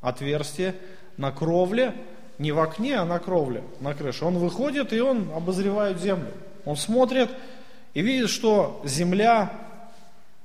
[0.00, 0.74] отверстие,
[1.16, 1.94] на кровле,
[2.38, 4.24] не в окне, а на кровле, на крыше.
[4.24, 6.32] Он выходит и он обозревает землю.
[6.64, 7.30] Он смотрит
[7.94, 9.69] и видит, что земля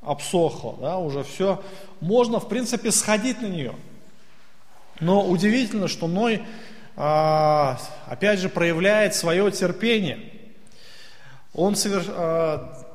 [0.05, 1.63] обсохла, да, уже все.
[1.99, 3.75] Можно, в принципе, сходить на нее.
[4.99, 6.43] Но удивительно, что Ной,
[6.95, 10.19] а, опять же, проявляет свое терпение.
[11.53, 12.03] Он совер...
[12.07, 12.85] а,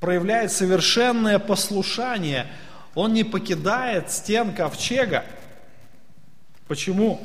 [0.00, 2.46] проявляет совершенное послушание.
[2.94, 5.24] Он не покидает стен ковчега.
[6.66, 7.20] Почему?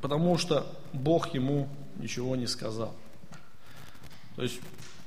[0.00, 2.94] потому что Бог ему ничего не сказал.
[4.36, 4.60] То есть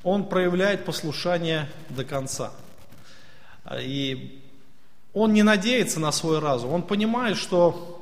[0.04, 2.52] он проявляет послушание до конца.
[3.80, 4.44] И
[5.14, 6.74] он не надеется на свой разум.
[6.74, 8.02] Он понимает, что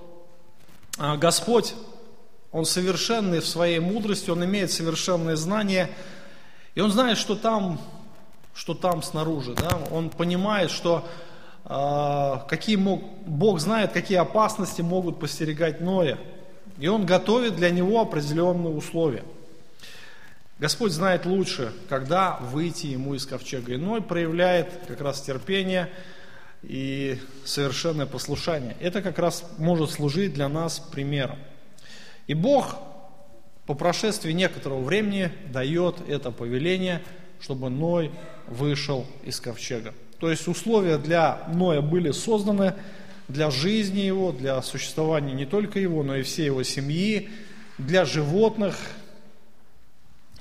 [0.98, 1.74] а, Господь,
[2.52, 5.90] Он совершенный в своей мудрости, Он имеет совершенные знания.
[6.76, 7.80] И Он знает, что там,
[8.54, 9.54] что там снаружи.
[9.56, 9.80] Да?
[9.92, 11.08] Он понимает, что
[11.66, 16.18] а, какие мог, Бог знает, какие опасности могут постерегать Ноя
[16.80, 19.24] И он готовит для него определенные условия.
[20.60, 23.76] Господь знает лучше, когда выйти ему из ковчега.
[23.76, 25.90] Иной проявляет как раз терпение
[26.64, 28.76] и совершенное послушание.
[28.82, 31.38] Это как раз может служить для нас примером.
[32.28, 32.76] И Бог
[33.66, 37.02] по прошествии некоторого времени дает это повеление,
[37.40, 38.12] чтобы Ной
[38.48, 39.94] вышел из ковчега.
[40.20, 42.74] То есть условия для Ноя были созданы
[43.30, 47.30] для жизни его, для существования не только его, но и всей его семьи,
[47.78, 48.76] для животных.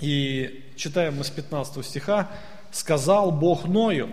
[0.00, 2.30] И читаем мы с 15 стиха,
[2.70, 4.10] «Сказал Бог Ною,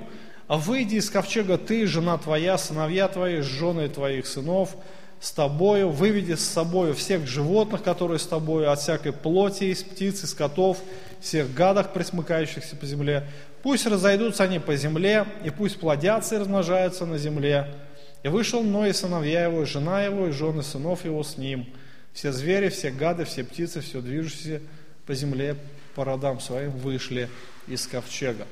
[0.47, 4.75] а выйди из ковчега ты, жена твоя, сыновья твои, жены твоих сынов,
[5.19, 10.23] с тобою, выведи с собою всех животных, которые с тобою, от всякой плоти, из птиц,
[10.23, 10.77] из котов,
[11.19, 13.27] всех гадах, присмыкающихся по земле.
[13.63, 17.73] Пусть разойдутся они по земле, и пусть плодятся и размножаются на земле.
[18.21, 21.67] И вышел Ной и сыновья его, и жена его, и жены сынов его с ним.
[22.13, 24.61] Все звери, все гады, все птицы, все движущиеся
[25.05, 25.55] по земле
[25.95, 27.29] по родам своим вышли
[27.67, 28.45] из ковчега.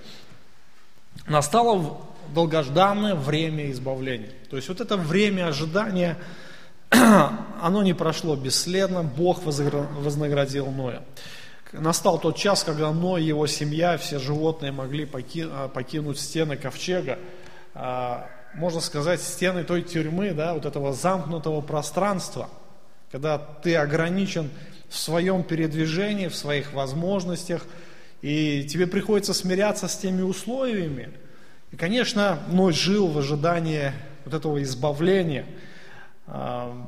[1.27, 2.01] Настало
[2.33, 4.31] долгожданное время избавления.
[4.49, 6.17] То есть вот это время ожидания,
[6.89, 11.03] оно не прошло бесследно, Бог вознаградил Ноя.
[11.73, 15.09] Настал тот час, когда Ной его семья, все животные могли
[15.51, 17.17] а, покинуть стены ковчега,
[17.73, 22.49] а, можно сказать, стены той тюрьмы, да, вот этого замкнутого пространства,
[23.11, 24.51] когда ты ограничен
[24.93, 27.65] в своем передвижении, в своих возможностях,
[28.21, 31.09] и тебе приходится смиряться с теми условиями.
[31.71, 33.91] И, конечно, Ной жил в ожидании
[34.23, 35.47] вот этого избавления.
[36.27, 36.87] А,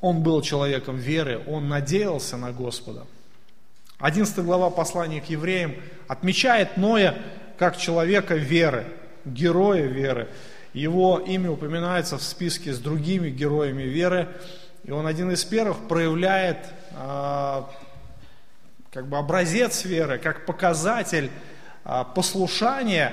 [0.00, 3.06] он был человеком веры, он надеялся на Господа.
[3.98, 5.74] 11 глава послания к евреям
[6.06, 7.18] отмечает Ноя
[7.58, 8.86] как человека веры,
[9.24, 10.28] героя веры.
[10.74, 14.28] Его имя упоминается в списке с другими героями веры,
[14.86, 16.58] и он один из первых проявляет
[16.92, 17.62] э,
[18.92, 21.28] как бы образец веры, как показатель
[21.84, 23.12] э, послушания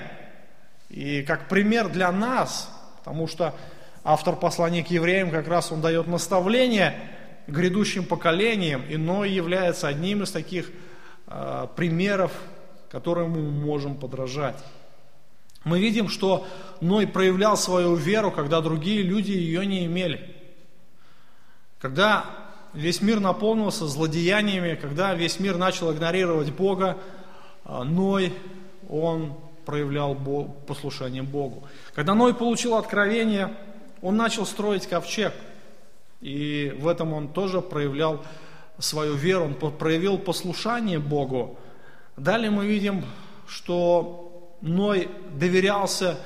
[0.90, 3.56] и как пример для нас, потому что
[4.04, 6.94] автор послания к евреям как раз он дает наставление
[7.48, 10.70] грядущим поколениям, и Ной является одним из таких
[11.26, 12.34] э, примеров,
[12.92, 14.64] которым мы можем подражать.
[15.64, 16.46] Мы видим, что
[16.82, 20.33] Ной проявлял свою веру, когда другие люди ее не имели.
[21.84, 22.26] Когда
[22.74, 26.98] весь мир наполнился злодеяниями, когда весь мир начал игнорировать Бога,
[27.64, 28.34] а, Ной,
[28.90, 30.16] он проявлял
[30.66, 31.68] послушание Богу.
[31.94, 33.56] Когда Ной получил откровение,
[34.02, 35.34] он начал строить ковчег–
[36.24, 38.24] и в этом он тоже проявлял
[38.80, 41.60] свою веру, он проявил послушание Богу.
[42.16, 43.04] Далее мы видим,
[43.46, 46.18] что Ной доверялся,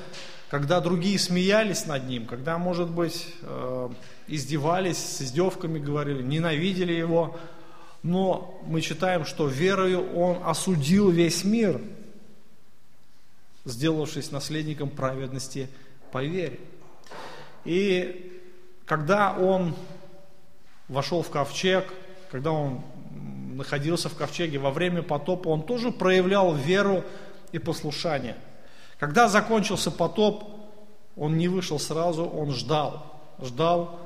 [0.52, 3.90] когда другие смеялись над ним, когда, может быть, э,
[4.28, 7.38] издевались, с издевками говорили, ненавидели его.
[8.04, 11.82] Но мы читаем, что верою он осудил весь мир,
[13.66, 15.70] сделавшись наследником праведности
[16.12, 16.60] по вере.
[17.66, 18.42] И
[18.86, 19.76] когда он
[20.88, 21.92] вошел в ковчег,
[22.32, 22.82] когда он
[23.56, 27.04] находился в ковчеге во время потопа, он тоже проявлял веру
[27.52, 28.38] и послушание.
[29.00, 30.44] Когда закончился потоп,
[31.16, 34.00] он не вышел сразу, он ждал, ждал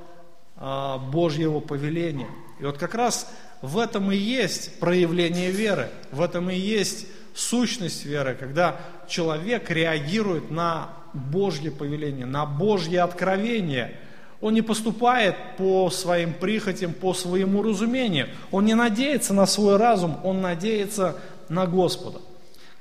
[1.11, 2.29] Божьего повеления.
[2.59, 8.05] И вот как раз в этом и есть проявление веры, в этом и есть сущность
[8.05, 13.99] веры, когда человек реагирует на Божье повеление, на Божье откровение–
[14.41, 18.27] он не поступает по своим прихотям, по своему разумению.
[18.49, 21.15] Он не надеется на свой разум, он надеется
[21.47, 22.19] на Господа.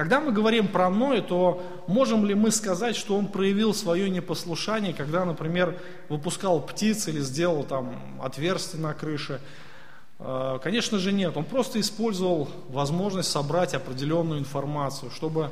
[0.01, 4.95] Когда мы говорим про Ноя, то можем ли мы сказать, что он проявил свое непослушание,
[4.95, 9.43] когда, например, выпускал птиц или сделал там отверстие на крыше?
[10.19, 15.51] Э, конечно же нет, он просто использовал возможность собрать определенную информацию, чтобы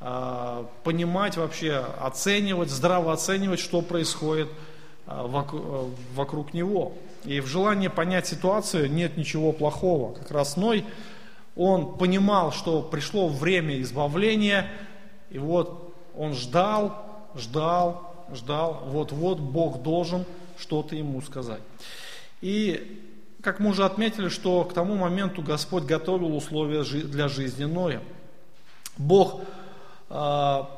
[0.00, 4.48] э, понимать вообще, оценивать, здраво оценивать, что происходит–
[5.06, 6.94] э, вокруг него.
[7.24, 10.14] И в желании понять ситуацию нет ничего плохого.
[10.14, 10.84] Как раз Ной,
[11.56, 14.68] он понимал, что пришло время избавления,
[15.30, 20.24] и вот он ждал, ждал, ждал, вот-вот Бог должен
[20.58, 21.62] что-то ему сказать.
[22.40, 23.02] И
[23.42, 28.02] как мы уже отметили, что к тому моменту Господь готовил условия для жизни Ноя.
[28.98, 29.40] Бог
[30.08, 30.70] а,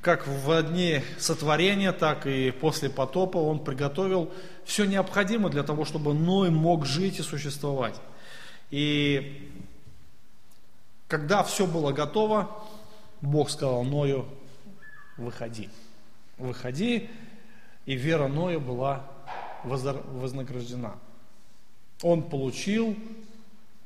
[0.00, 4.30] как в дни сотворения, так и после потопа он приготовил
[4.64, 8.00] все необходимое для того, чтобы Ной мог жить и существовать.
[8.70, 9.50] И
[11.10, 12.48] когда все было готово,
[13.20, 14.26] Бог сказал Ною,
[15.16, 15.68] выходи.
[16.38, 17.10] Выходи,
[17.84, 19.04] и вера Ноя была
[19.64, 20.94] вознаграждена.
[22.02, 22.96] Он получил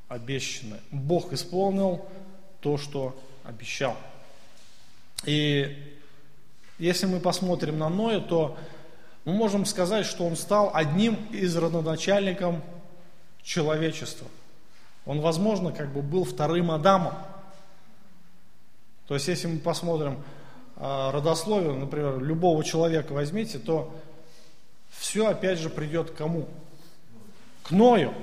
[0.08, 0.80] обещанное.
[0.90, 2.06] Бог исполнил
[2.60, 3.96] то, что обещал.
[5.24, 5.96] И
[6.78, 8.58] если мы посмотрим на Ноя, то
[9.24, 12.56] мы можем сказать, что он стал одним из родоначальников
[13.42, 14.28] человечества.
[15.06, 17.14] Он, возможно, как бы был вторым Адамом.
[19.06, 20.22] То есть, если мы посмотрим
[20.76, 23.94] э, родословие, например, любого человека возьмите, то
[24.90, 26.48] все опять же придет к кому?
[27.64, 28.14] К Ною.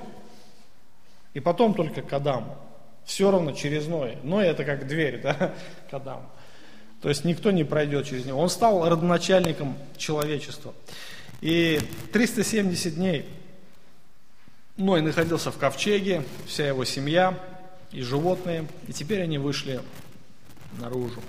[1.33, 2.57] И потом только к Адаму.
[3.05, 4.17] Все равно через Ноя.
[4.23, 5.53] Ной это как дверь, да,
[5.89, 6.25] к Адаму.
[7.01, 8.39] То есть никто не пройдет через него.
[8.39, 10.73] Он стал родоначальником человечества.
[11.41, 11.79] И
[12.13, 13.25] 370 дней
[14.81, 17.37] Ной находился в ковчеге, вся его семья
[17.91, 19.79] и животные, и теперь они вышли
[20.79, 21.21] наружу.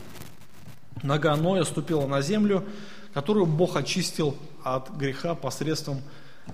[1.02, 2.66] Нога Ноя ступила на землю,
[3.12, 6.00] которую Бог очистил от греха посредством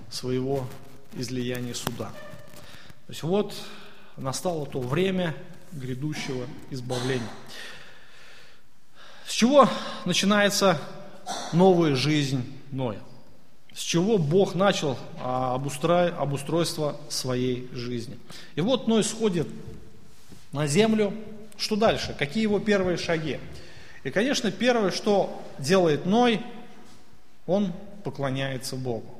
[0.09, 0.67] своего
[1.13, 2.09] излияния суда.
[3.07, 3.55] То есть вот
[4.17, 5.33] настало то время
[5.71, 7.29] грядущего избавления.
[9.25, 9.69] С чего
[10.03, 10.81] начинается
[11.53, 12.99] новая жизнь Ноя?
[13.79, 18.19] С чего Бог начал а, обустройство своей жизни?
[18.55, 19.47] И вот Ной сходит
[20.51, 21.13] на землю.
[21.55, 22.13] Что дальше?
[22.19, 23.39] Какие его первые шаги?
[24.03, 26.41] И, конечно, первое, что делает Ной,
[27.47, 27.71] он
[28.03, 29.15] поклоняется Богу.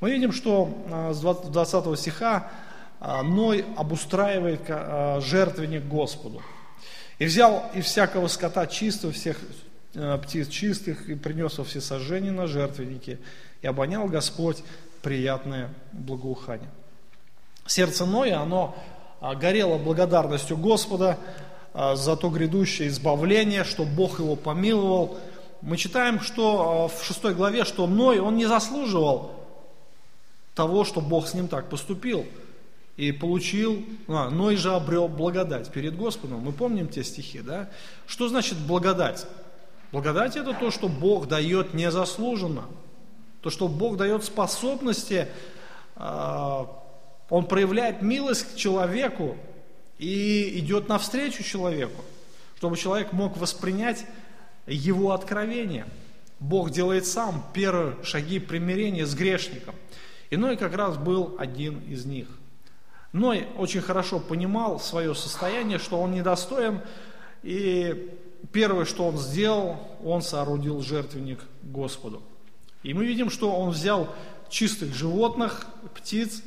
[0.00, 2.52] Мы видим, что а, с 20 стиха
[3.00, 4.60] а, Ной обустраивает
[5.24, 6.40] жертвенник Господу.
[7.18, 9.40] И взял из всякого скота чистого, всех
[9.94, 13.18] э, птиц чистых, и принес во все сожжения на жертвенники,
[13.62, 14.62] и обонял Господь
[15.02, 16.70] приятное благоухание.
[17.66, 18.76] Сердце Ноя, оно
[19.20, 21.18] а, горело благодарностью Господа
[21.74, 25.18] а, за то грядущее избавление, что Бог его помиловал.
[25.60, 29.32] Мы читаем, что а, в шестой главе, что Ной, он не заслуживал
[30.54, 32.26] того, что Бог с ним так поступил–
[32.98, 36.40] и получил, а, но и же обрел благодать перед Господом.
[36.40, 37.70] Мы помним те стихи, да?
[38.06, 39.24] Что значит благодать?
[39.92, 42.64] Благодать это то, что Бог дает незаслуженно.
[43.40, 45.28] То, что Бог дает способности,
[45.96, 46.68] а,
[47.30, 49.36] Он проявляет милость к человеку
[49.98, 52.04] и идет навстречу человеку,
[52.56, 54.04] чтобы человек мог воспринять
[54.66, 55.86] его откровение.
[56.40, 59.74] Бог делает сам первые шаги примирения с грешником.
[60.30, 62.28] Иной как раз был один из них.
[63.12, 66.80] Ной очень хорошо понимал свое состояние, что он недостоин,
[67.42, 68.14] и
[68.52, 72.22] первое, что он сделал, он соорудил жертвенник Господу.
[72.82, 74.14] И мы видим, что он взял
[74.48, 76.42] чистых животных, птиц,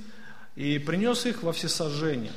[0.56, 2.34] и принес их во всесожжение.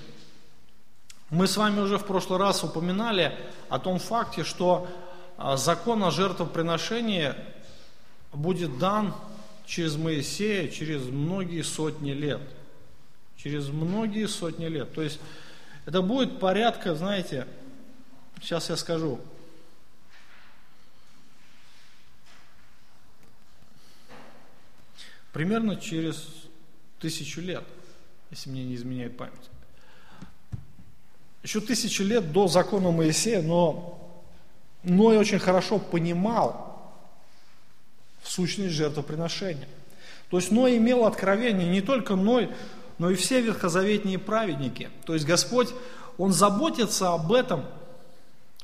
[1.30, 3.36] Мы с вами уже в прошлый раз упоминали
[3.68, 4.86] о том факте, что
[5.36, 7.34] а, закон о жертвоприношении
[8.32, 9.14] будет дан
[9.66, 12.40] через Моисея через многие сотни лет–
[13.44, 14.92] через многие сотни лет.
[14.94, 15.20] То есть
[15.84, 17.46] это будет порядка, знаете,
[18.40, 19.20] сейчас я скажу,
[25.34, 26.28] примерно через
[27.00, 27.64] тысячу лет,
[28.30, 29.50] если мне не изменяет память.
[31.42, 34.22] Еще тысячу лет до закона Моисея, но
[34.84, 36.94] Ной очень хорошо понимал
[38.22, 39.68] сущность жертвоприношения.
[40.30, 42.50] То есть Ной имел откровение, не только Ной,
[42.98, 44.88] но и все ветхозаветные праведники.
[45.04, 45.68] То есть Господь,
[46.16, 47.64] Он заботится об этом,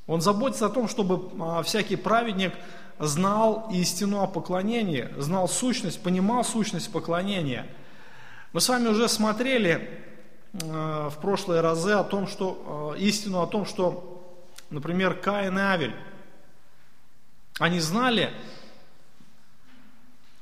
[0.06, 2.54] Он заботится о том, чтобы а, всякий праведник
[3.00, 7.66] знал истину о поклонении, знал сущность, понимал сущность поклонения.
[8.52, 9.88] Мы с вами уже смотрели
[10.64, 15.62] а, в прошлые разы о том, что а, истину о том, что, например, Каин и
[15.62, 15.94] Авель,
[17.58, 18.30] они знали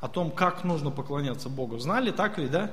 [0.00, 1.78] о том, как нужно поклоняться Богу.
[1.78, 2.70] Знали, так ли, да?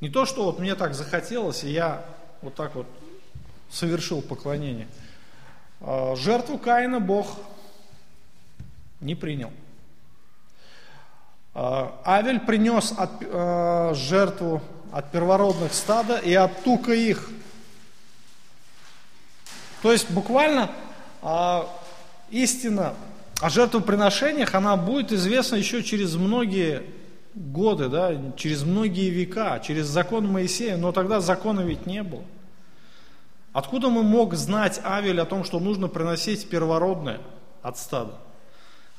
[0.00, 2.04] Не то, что вот мне так захотелось, и я
[2.40, 2.86] вот так вот
[3.68, 4.88] совершил поклонение.
[5.82, 7.36] А, жертву Каина Бог
[9.04, 9.52] не принял.
[11.54, 17.30] А, Авель принес от, э, жертву от первородных стада и от тука их.
[19.82, 20.70] То есть буквально
[21.22, 21.62] э,
[22.30, 22.94] истина
[23.40, 26.82] о жертвоприношениях, она будет известна еще через многие
[27.34, 32.24] годы, да, через многие века, через закон Моисея, но тогда закона ведь не было.
[33.52, 37.20] Откуда мы мог знать Авель о том, что нужно приносить первородное
[37.62, 38.14] от стада?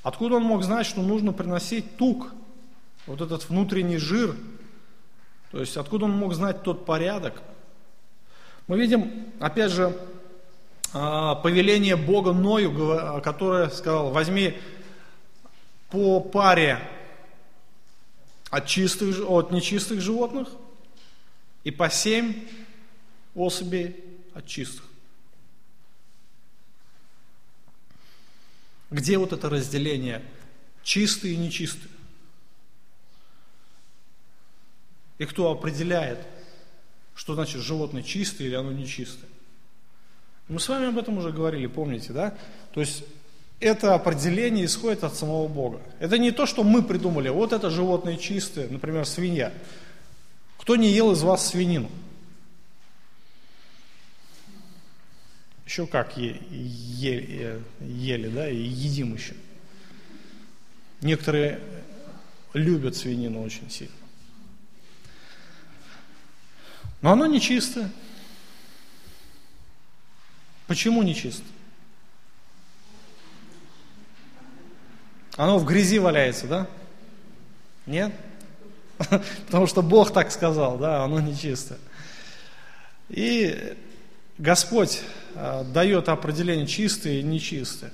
[0.06, 2.32] Откуда он мог знать, что нужно приносить тук,
[3.08, 4.36] вот этот внутренний жир?
[5.49, 7.41] То есть откуда он мог знать тот порядок?
[8.68, 9.97] Мы видим, опять же,
[10.93, 12.72] а, повеление Бога Ною,
[13.24, 14.56] которое сказал, возьми
[15.89, 16.88] по паре
[18.51, 20.49] от, чистых, от нечистых животных
[21.64, 22.47] и по семь
[23.34, 23.95] особей
[24.36, 24.86] от чистых.
[28.91, 30.23] Где вот это разделение
[30.83, 31.91] чистые и нечистые?
[35.17, 36.19] И кто определяет,
[37.15, 39.29] что значит животное чистое или оно нечистое?
[40.47, 42.38] Мы с вами об этом уже говорили, помните, да?
[42.73, 43.03] То есть
[43.59, 45.81] это определение исходит от самого Бога.
[45.99, 47.29] Это не то, что мы придумали.
[47.29, 49.53] Вот это животное чистое, например, свинья.
[50.57, 51.89] Кто не ел из вас свинину?
[55.66, 59.34] Еще как ели, ели, ели да, и едим еще.
[61.01, 61.59] Некоторые
[62.53, 63.93] любят свинину очень сильно.
[67.01, 67.91] Но оно нечистое.
[70.68, 71.43] Почему нечисто?
[75.36, 76.68] Оно в грязи валяется, да?
[77.86, 78.13] Нет?
[79.45, 81.78] Потому что Бог так сказал, да, оно нечисто.
[83.09, 83.78] И
[84.38, 85.01] Господь
[85.73, 87.91] дает определение чистое и нечистое.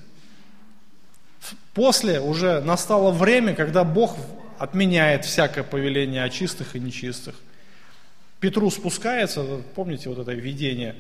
[1.74, 4.16] После уже настало время, когда Бог
[4.58, 7.36] отменяет всякое повеление о чистых и нечистых.
[8.40, 10.96] Петру спускается, помните вот это видение,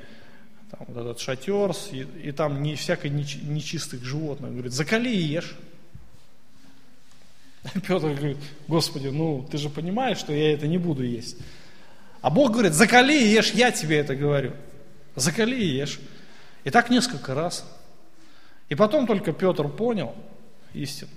[0.71, 4.51] там, вот этот шатер, и, там не всякое нечистых животных.
[4.51, 5.55] Говорит, закали и ешь.
[7.73, 8.37] Петр говорит,
[8.67, 11.37] Господи, ну ты же понимаешь, что я это не буду есть.
[12.21, 14.53] А Бог говорит, закали и ешь, я тебе это говорю.
[15.15, 15.99] Закали и ешь.
[16.63, 17.65] И так несколько раз.
[18.69, 20.15] И потом только Петр понял
[20.73, 21.11] истину.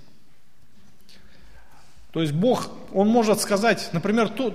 [2.11, 4.53] То есть Бог, Он может сказать, например, ту,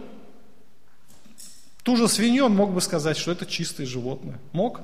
[1.83, 4.39] ту же свинью Он мог бы сказать, что это чистое животное.
[4.53, 4.81] Мог?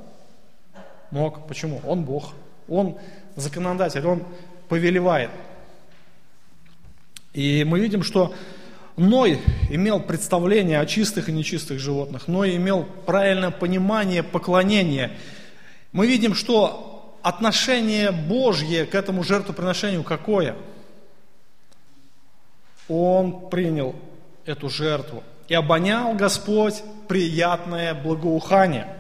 [1.10, 1.46] Мог.
[1.46, 1.80] Почему?
[1.86, 2.34] Он Бог.
[2.68, 2.98] Он
[3.34, 4.24] законодатель, Он
[4.68, 5.30] повелевает.
[7.32, 8.34] И мы видим, что
[8.96, 12.28] Ной имел представление о чистых и нечистых животных.
[12.28, 15.12] Ной имел правильное понимание поклонения.
[15.96, 20.54] Мы видим, что отношение Божье к этому жертвоприношению какое?
[22.86, 23.96] Он принял
[24.44, 25.24] эту жертву.
[25.48, 28.94] И обонял Господь приятное благоухание.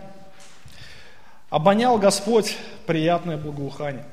[1.50, 4.06] Обонял Господь приятное благоухание.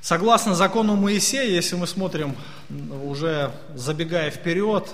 [0.00, 2.34] Согласно закону Моисея, если мы смотрим,
[3.04, 4.92] уже забегая вперед,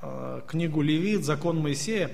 [0.00, 2.12] э, книгу Левит, закон Моисея,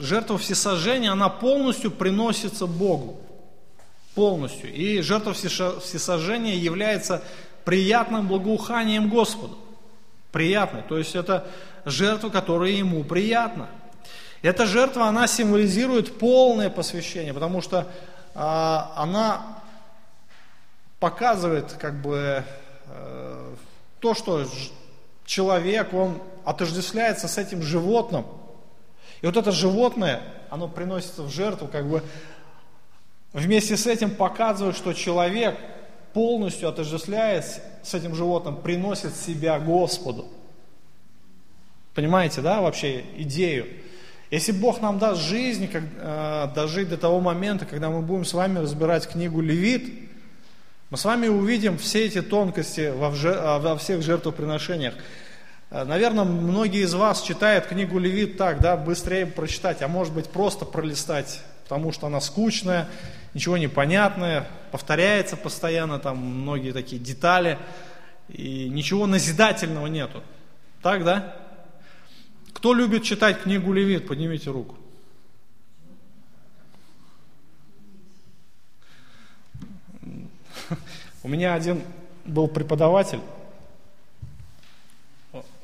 [0.00, 3.20] жертва всесожжения, она полностью приносится Богу.
[4.14, 4.72] Полностью.
[4.72, 7.22] И жертва всесожжения является
[7.64, 9.58] приятным благоуханием Господу.
[10.30, 10.82] Приятной.
[10.82, 11.46] То есть это
[11.84, 13.68] жертва, которая ему приятна.
[14.42, 17.86] Эта жертва, она символизирует полное посвящение, потому что
[18.34, 19.62] а, она
[20.98, 22.44] показывает как бы
[22.86, 23.54] э,
[23.98, 24.46] то, что
[25.24, 28.24] человек, он отождествляется с этим животным.
[29.22, 32.02] И вот это животное, оно приносится в жертву, как бы
[33.32, 35.56] вместе с этим показывает, что человек
[36.12, 40.26] полностью отождествляясь с этим животным, приносит себя Господу.
[41.94, 43.66] Понимаете, да, вообще идею?
[44.30, 48.32] Если Бог нам даст жизнь, как, э, дожить до того момента, когда мы будем с
[48.32, 50.10] вами разбирать книгу Левит,
[50.88, 54.94] мы с вами увидим все эти тонкости во, а, во всех жертвоприношениях.
[55.72, 60.28] Э, Наверное, многие из вас читают книгу Левит так, да, быстрее прочитать, а может быть
[60.28, 62.88] просто пролистать, потому что она скучная,
[63.32, 67.58] ничего не понятное, повторяется постоянно, там многие такие детали,
[68.28, 70.22] и ничего назидательного нету.
[70.82, 71.36] Так, да?
[72.52, 74.76] Кто любит читать книгу Левит, поднимите руку.
[81.22, 81.82] У меня один
[82.26, 83.20] был преподаватель,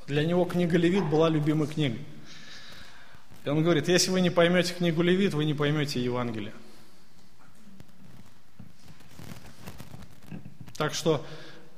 [0.09, 2.01] для него книга Левит была любимой книгой.
[3.45, 6.53] И он говорит, если вы не поймете книгу Левит, вы не поймете Евангелие.
[10.77, 11.25] Так что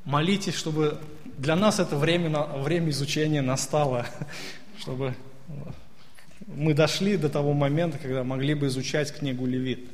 [0.04, 1.00] молитесь, чтобы
[1.38, 4.06] для нас это время, время изучения настало,
[4.78, 5.14] чтобы
[6.46, 9.88] мы дошли до того момента, когда могли бы изучать книгу Левит.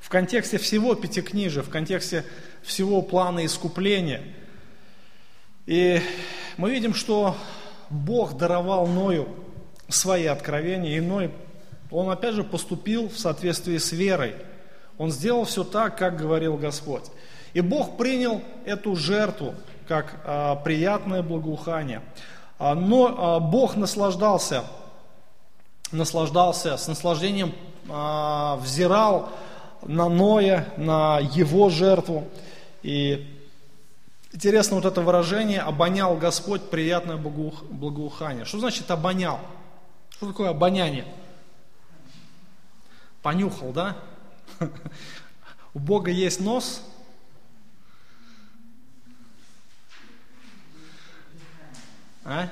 [0.00, 2.24] В контексте всего Пятикнижия, в контексте
[2.62, 4.22] всего плана искупления.
[5.66, 6.00] И
[6.56, 7.36] мы видим, что
[7.92, 9.28] Бог даровал Ною
[9.88, 11.30] свои откровения, и Ной,
[11.90, 14.34] он опять же поступил в соответствии с верой.
[14.98, 17.04] Он сделал все так, как говорил Господь.
[17.52, 19.54] И Бог принял эту жертву
[19.86, 22.00] как а, приятное благоухание.
[22.58, 24.64] А, но а, Бог наслаждался,
[25.90, 27.52] наслаждался, с наслаждением
[27.90, 29.28] а, взирал
[29.82, 32.24] на Ноя, на его жертву.
[32.82, 33.31] И
[34.32, 38.44] интересно вот это выражение «обонял Господь приятное благоухание».
[38.44, 39.40] Что значит «обонял»?
[40.10, 41.04] Что такое обоняние?
[43.22, 43.96] Понюхал, да?
[45.74, 46.82] У Бога есть нос.
[52.24, 52.48] А?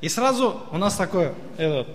[0.00, 1.88] И сразу у нас такое это,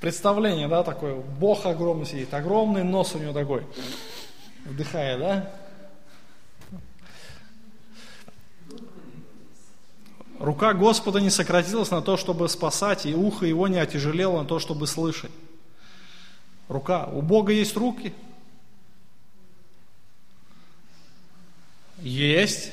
[0.00, 3.66] представление, да, такое, Бог огромный сидит, огромный нос у него такой,
[4.64, 5.50] вдыхая, да?
[10.38, 14.58] Рука Господа не сократилась на то, чтобы спасать, и ухо его не отяжелело на то,
[14.58, 15.30] чтобы слышать.
[16.68, 17.06] Рука.
[17.06, 18.14] У Бога есть руки?
[21.98, 22.72] Есть.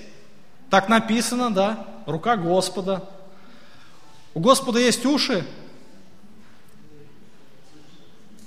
[0.70, 1.86] Так написано, да.
[2.06, 3.04] Рука Господа.
[4.34, 5.46] У Господа есть уши?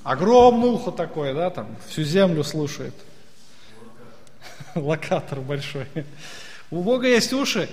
[0.02, 2.94] Огромное ухо такое, да, там, всю землю слушает.
[4.74, 5.86] Локатор большой.
[6.70, 7.68] У Бога есть уши?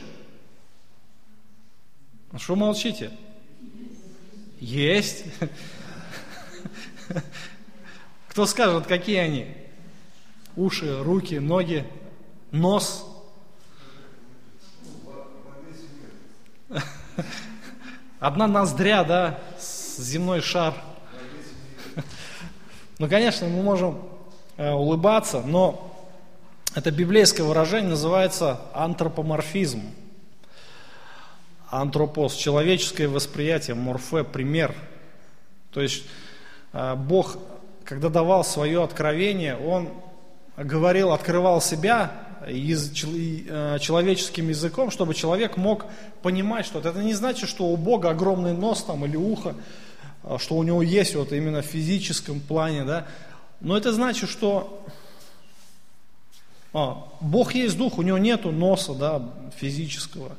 [2.35, 3.11] Что молчите?
[4.59, 5.25] Есть.
[8.29, 9.55] Кто скажет, какие они?
[10.55, 11.87] Уши, руки, ноги,
[12.51, 13.05] нос.
[18.19, 20.73] Одна ноздря, да, земной шар.
[22.97, 24.01] Ну, конечно, мы можем
[24.57, 25.86] э, улыбаться, но
[26.75, 29.81] это библейское выражение называется антропоморфизм.
[31.69, 34.73] Антропос, человеческое восприятие, морфе, пример.
[35.71, 36.03] То есть
[36.73, 37.37] э, Бог,
[37.83, 39.89] когда давал свое откровение, Он
[40.55, 42.11] говорил, открывал себя
[42.45, 42.61] э,
[43.79, 45.85] человеческим языком, чтобы человек мог
[46.21, 46.89] понимать что-то.
[46.89, 49.55] Это не значит, что у Бога огромный нос там или ухо,
[50.23, 53.07] э, что у него есть вот именно в физическом плане, да.
[53.59, 54.85] Но это значит, что
[56.77, 59.21] а, Бог есть дух, у него нету носа, да,
[59.55, 60.35] физического.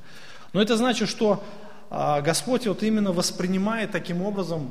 [0.52, 1.42] Но это значит, что
[1.90, 4.70] а, Господь вот именно воспринимает таким образом,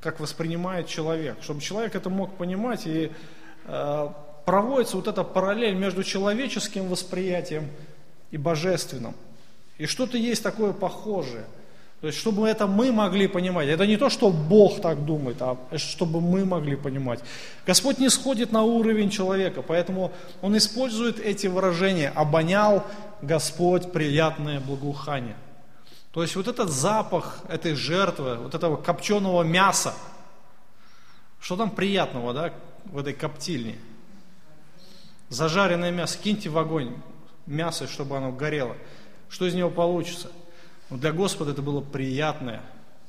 [0.00, 3.12] как воспринимает человек, чтобы человек это мог понимать и
[3.66, 4.08] а,
[4.46, 7.68] проводится вот эта параллель между человеческим восприятием
[8.30, 9.14] и божественным.
[9.76, 11.44] И что-то есть такое похожее.
[12.02, 13.68] То есть, чтобы это мы могли понимать.
[13.68, 17.20] Это не то, что Бог так думает, а чтобы мы могли понимать.
[17.64, 22.10] Господь не сходит на уровень человека, поэтому Он использует эти выражения.
[22.10, 22.84] Обонял
[23.22, 25.36] Господь приятное благоухание.
[26.12, 29.94] То есть, вот этот запах этой жертвы, вот этого копченого мяса,
[31.40, 32.52] что там приятного, да,
[32.84, 33.78] в этой коптильне–
[35.32, 36.94] Зажаренное мясо, киньте в огонь
[37.46, 38.76] мясо, чтобы оно горело.
[39.30, 40.30] Что из него получится?
[40.92, 42.60] Но для Господа это было приятное,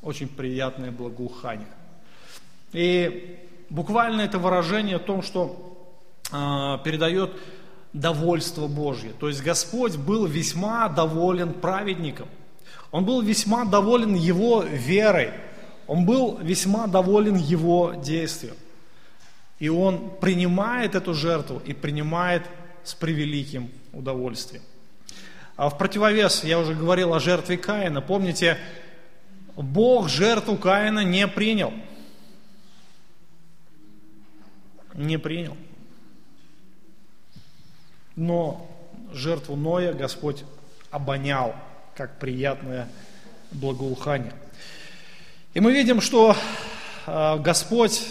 [0.01, 1.67] очень приятное благоухание.
[2.71, 5.91] И буквально это выражение о том, что
[6.31, 7.31] э, передает
[7.91, 9.11] довольство Божье.
[9.19, 12.29] То есть Господь был весьма доволен праведником.
[12.91, 15.31] Он был весьма доволен его верой.
[15.85, 18.55] Он был весьма доволен его действием.
[19.59, 22.43] И он принимает эту жертву и принимает
[22.85, 24.63] с превеликим удовольствием.
[25.55, 28.01] А в противовес, я уже говорил о жертве Каина.
[28.01, 28.57] Помните,
[29.55, 31.73] Бог жертву Каина не принял.
[34.95, 35.55] Не принял.
[38.15, 38.69] Но
[39.11, 40.43] жертву Ноя Господь
[40.89, 41.55] обонял,
[41.95, 42.87] как приятное
[43.51, 44.33] благоухание.
[45.53, 46.35] И мы видим, что
[47.05, 48.07] а, Господь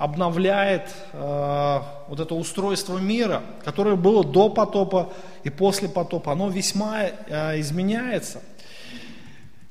[0.00, 5.12] обновляет э, вот это устройство мира, которое было до потопа
[5.44, 6.32] и после потопа.
[6.32, 8.40] Оно весьма э, изменяется.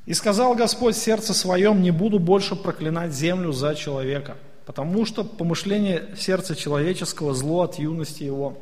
[0.06, 6.10] И сказал Господь сердце своем, не буду больше проклинать землю за человека, потому что помышление
[6.16, 8.56] сердца человеческого зло от юности его.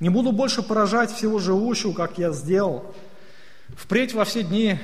[0.00, 2.94] Не буду больше поражать всего живущего, как я сделал.
[3.76, 4.78] Впредь во все дни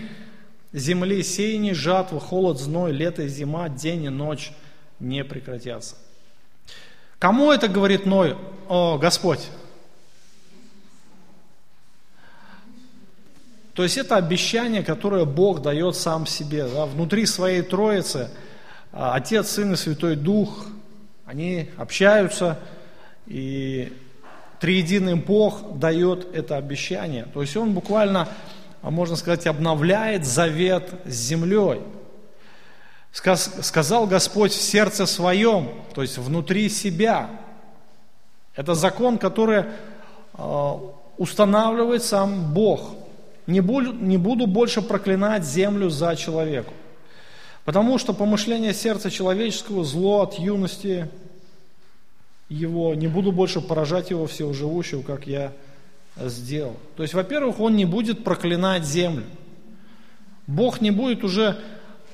[0.74, 4.52] земли сеяние, жатва, холод, зной, лето и зима, день и ночь–
[5.00, 5.96] не прекратятся.
[7.18, 8.36] Кому это говорит Ной?
[8.68, 9.48] О, Господь.
[13.74, 16.66] То есть это обещание, которое Бог дает сам себе.
[16.68, 16.86] Да?
[16.86, 18.30] Внутри своей Троицы
[18.92, 20.66] а, Отец, Сын и Святой Дух,
[21.26, 22.60] они общаются,
[23.26, 23.92] и
[24.60, 27.26] триединый Бог дает это обещание.
[27.34, 28.28] То есть Он буквально,
[28.82, 31.80] а можно сказать, обновляет завет с землей
[33.14, 37.30] сказал Господь в сердце своем, то есть внутри себя.
[38.56, 39.66] Это закон, который
[40.34, 40.80] а,
[41.16, 42.96] устанавливает сам Бог.
[43.46, 46.72] Не буду, больше проклинать землю за человека.
[47.64, 51.08] Потому что помышление сердца человеческого зло от юности
[52.48, 55.52] его, не буду больше поражать его всего живущего, как я
[56.16, 56.76] сделал.
[56.96, 59.24] То есть, во-первых, он не будет проклинать землю.
[60.46, 61.58] Бог не будет уже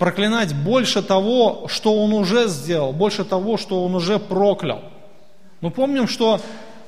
[0.00, 4.82] проклинать больше того, что Он уже сделал, больше того, что Он уже проклял.
[5.60, 6.40] Мы помним, что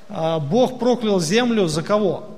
[0.08, 2.30] а, Бог проклял землю за кого?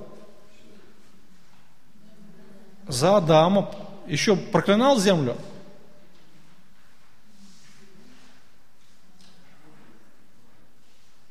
[2.89, 3.71] За Адама.
[4.09, 5.37] Еще проклинал землю?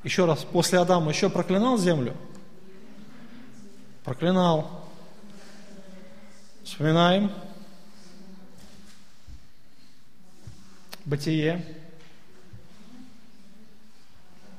[0.05, 2.15] Еще раз, после Адама еще проклинал землю?
[4.05, 4.85] Проклинал.
[6.63, 7.29] Вспоминаем.
[11.05, 11.63] Бытие.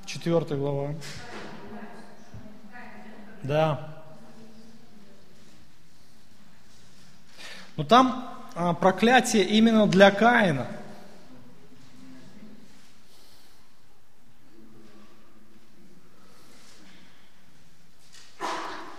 [0.07, 0.95] Четвертая глава.
[3.43, 4.03] Да.
[7.77, 10.67] Но там а, проклятие именно для Каина–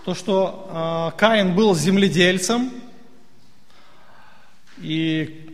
[0.06, 2.70] то, что э, Каин был земледельцем,
[4.78, 5.45] и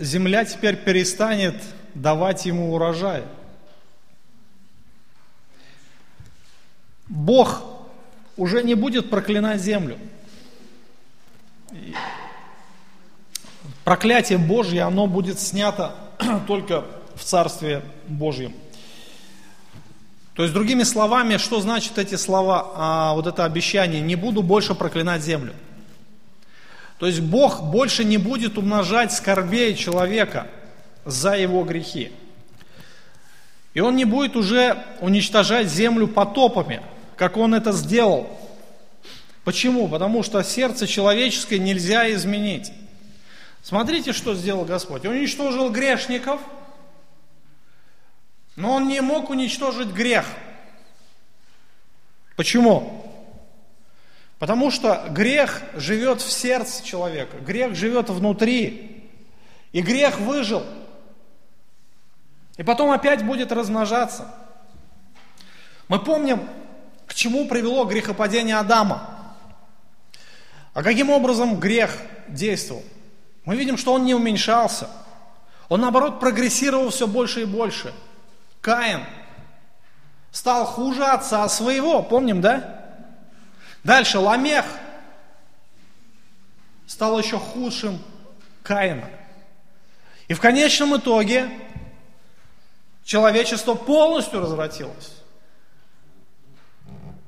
[0.00, 1.54] земля теперь перестанет
[1.94, 3.24] давать ему урожай.
[7.06, 7.62] Бог
[8.36, 9.98] уже не будет проклинать землю.
[13.84, 15.94] Проклятие Божье, оно будет снято
[16.46, 16.84] только
[17.14, 18.54] в Царстве Божьем.
[20.34, 24.74] То есть, другими словами, что значит эти слова, а, вот это обещание, не буду больше
[24.74, 25.52] проклинать землю.
[27.00, 30.46] То есть Бог больше не будет умножать скорбей человека
[31.04, 32.12] за его грехи.
[33.74, 36.80] И Он не будет уже уничтожать землю потопами,
[37.16, 38.30] как Он это сделал.
[39.42, 39.88] Почему?
[39.88, 42.70] Потому что сердце человеческое нельзя изменить.
[43.64, 45.04] Смотрите, что сделал Господь.
[45.04, 46.40] Он уничтожил грешников–
[48.60, 50.26] но он не мог уничтожить грех.
[52.36, 53.09] Почему?
[54.40, 59.08] Потому что грех живет в сердце человека, грех живет внутри,
[59.70, 60.64] и грех выжил.
[62.56, 64.26] И потом опять будет размножаться.
[65.86, 66.48] Мы помним,
[67.06, 69.36] к чему привело грехопадение Адама.
[70.74, 72.82] А каким образом грех действовал?
[73.44, 74.88] Мы видим, что он не уменьшался.
[75.68, 77.94] Он, наоборот, прогрессировал все больше и больше–
[78.60, 79.06] Каин
[80.30, 82.79] стал хуже отца своего, помним, да?
[83.82, 84.64] Дальше Ламех
[86.86, 87.98] стал еще худшим
[88.62, 89.08] Каина.
[90.28, 91.50] И в конечном итоге
[93.04, 95.16] человечество полностью развратилось.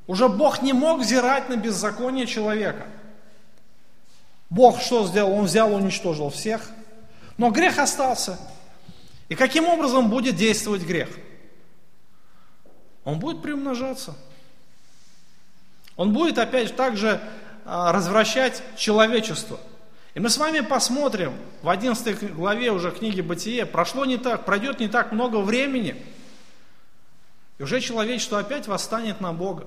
[0.07, 2.86] Уже Бог не мог взирать на беззаконие человека.
[4.50, 5.32] Бог что сделал?
[5.32, 6.68] Он взял, уничтожил всех.
[7.38, 8.38] Но грех остался.
[9.28, 11.09] И каким образом будет действовать грех?
[13.05, 14.14] Он будет приумножаться.
[15.97, 17.20] Он будет опять также
[17.64, 19.59] а, развращать человечество.
[20.14, 21.32] И мы с вами посмотрим
[21.62, 26.05] в 11 главе уже книги Бытие, прошло не так, пройдет не так много времени,
[27.59, 29.66] и уже человечество опять восстанет на Бога.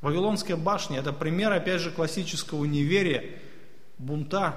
[0.00, 3.40] Вавилонская башня– это пример, опять же, классического неверия,
[3.98, 4.54] бунта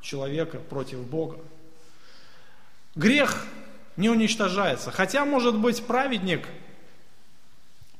[0.00, 1.38] человека против Бога.
[2.94, 3.44] Грех
[3.96, 4.90] не уничтожается.
[4.90, 6.48] Хотя, может быть, праведник,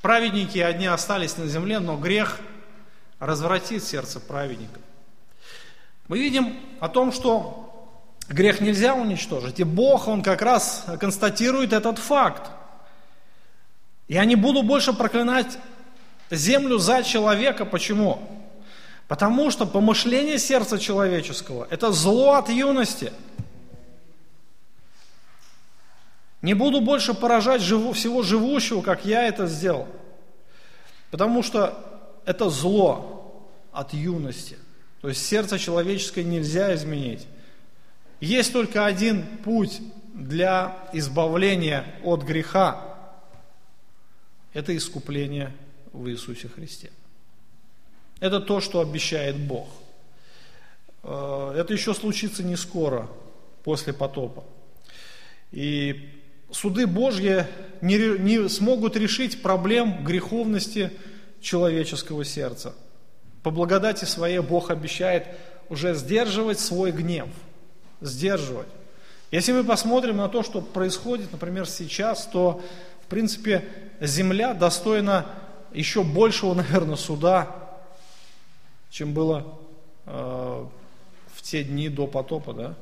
[0.03, 2.39] праведники одни остались на земле, но грех
[3.19, 4.81] развратит сердце праведника.
[6.09, 9.61] Мы видим о том, что грех нельзя уничтожить.
[9.61, 12.51] И Бог, Он как раз констатирует этот факт.
[14.09, 15.59] Я не буду больше проклинать
[16.31, 17.65] землю за человека.
[17.65, 18.21] Почему?
[19.07, 23.13] Потому что помышление сердца человеческого– это зло от юности–
[26.43, 29.89] Не буду больше поражать живу, всего живущего, как я это сделал.
[31.11, 34.57] Потому что это зло от юности.
[35.01, 37.27] То есть сердце человеческое нельзя изменить.
[38.21, 39.81] Есть только один путь
[40.13, 42.85] для избавления от греха.
[44.53, 45.55] Это искупление
[45.93, 46.91] в Иисусе Христе.
[48.21, 49.69] Это то, что обещает Бог.
[51.05, 53.09] Э, это еще случится не скоро,
[53.63, 54.45] после потопа.
[55.53, 56.18] И
[56.51, 57.47] суды Божьи
[57.81, 60.93] не, не смогут решить проблем греховности
[61.41, 62.75] человеческого сердца.
[63.43, 65.27] По благодати своей Бог обещает
[65.69, 67.29] уже сдерживать свой гнев.
[68.01, 68.69] Сдерживать.
[69.31, 72.63] Если мы посмотрим на то, что происходит, например, сейчас, то,
[73.03, 73.65] в принципе,
[74.01, 75.27] земля достойна
[75.73, 77.55] еще большего, наверное, суда,
[78.91, 79.59] чем было
[80.07, 80.67] э,
[81.35, 82.75] в те дни до потопа, да?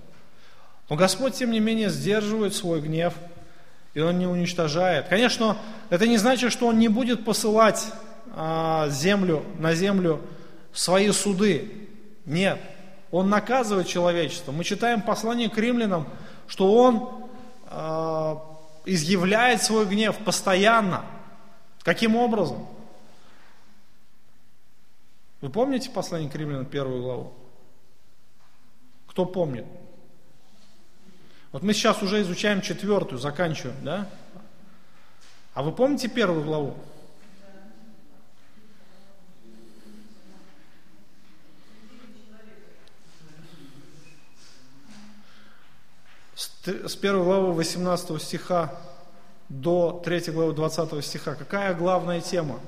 [0.88, 3.12] Но Господь, тем не менее, сдерживает свой гнев–
[3.96, 5.08] и Он не уничтожает.
[5.08, 5.56] Конечно,
[5.88, 7.90] это не значит, что Он не будет посылать
[8.34, 10.20] а, землю, на землю
[10.74, 11.88] свои суды.
[12.26, 12.60] Нет.
[13.10, 14.52] Он наказывает человечество.
[14.52, 16.06] Мы читаем послание к римлянам,
[16.46, 17.24] что Он
[17.70, 18.36] э,
[18.84, 21.06] изъявляет свой гнев постоянно.
[21.82, 22.66] Каким образом?
[25.40, 27.32] Вы помните послание к римлянам, первую главу?
[29.06, 29.64] Кто помнит?
[31.56, 34.06] Вот мы сейчас уже изучаем четвертую, заканчиваем, да?
[35.54, 36.76] А вы помните первую главу?
[46.34, 48.78] С первой главы 18 стиха
[49.48, 51.36] до 3 главы 20 стиха.
[51.36, 52.60] Какая главная тема?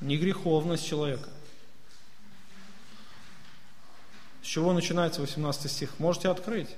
[0.00, 1.28] Не греховность человека.
[4.42, 5.98] С чего начинается 18 стих?
[5.98, 6.70] Можете открыть.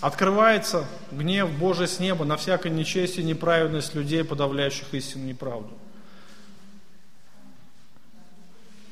[0.00, 5.72] Открывается гнев Божий с неба на всякое нечестие и неправедность людей, подавляющих истину неправду.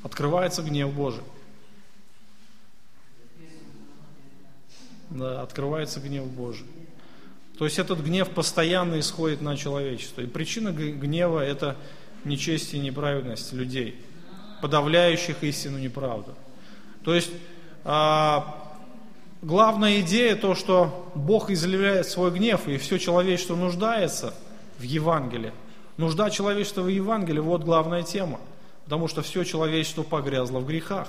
[0.03, 1.23] Открывается гнев Божий.
[5.11, 6.67] Да, открывается гнев Божий.
[7.59, 10.23] То есть этот гнев постоянно исходит на человечество.
[10.23, 11.77] И причина гнева– это
[12.25, 14.01] нечестие и неправедность людей,
[14.61, 16.35] подавляющих истину неправду.
[17.05, 17.31] То есть
[17.85, 18.73] а,
[19.43, 24.35] главная идея то, что Бог изливает свой гнев, и все человечество нуждается
[24.79, 25.53] в Евангелии.
[25.97, 28.41] Нужда человечества в Евангелии– вот главная тема.
[28.85, 31.09] Потому что все человечество погрязло в грехах.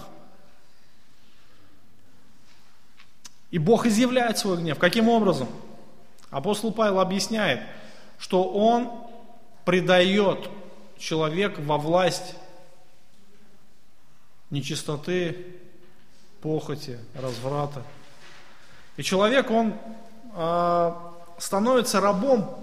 [3.52, 4.80] И Бог изъявляет свой гнев.
[4.80, 5.48] Каким образом?
[6.34, 7.62] Апостол Павел объясняет,
[8.18, 8.90] что он
[9.66, 10.50] предает
[10.98, 12.34] человека во власть
[14.50, 15.46] нечистоты,
[16.42, 17.84] похоти, разврата.
[18.98, 19.76] И человек, он
[20.34, 20.94] э,
[21.38, 22.58] становится рабом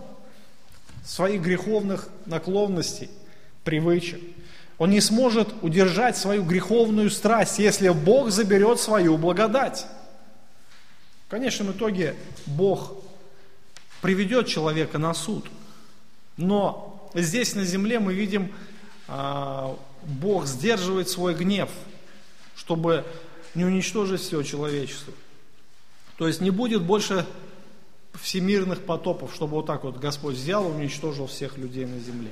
[1.05, 3.09] своих греховных наклонностей,
[3.63, 4.21] привычек.
[4.79, 9.87] Он не сможет удержать свою греховную страсть, если Бог заберет свою благодать.
[11.29, 12.17] В конечном итоге
[12.47, 13.00] Бог
[14.01, 15.47] приведет человека на суд.
[16.37, 18.53] Но здесь на земле мы видим,
[19.09, 21.71] а, Бог сдерживает свой гнев,
[22.57, 23.05] чтобы
[23.55, 25.13] не уничтожить все человечество.
[26.17, 27.27] То есть не будет больше
[28.15, 32.31] всемирных потопов, чтобы вот так вот Господь взял и уничтожил всех людей на земле.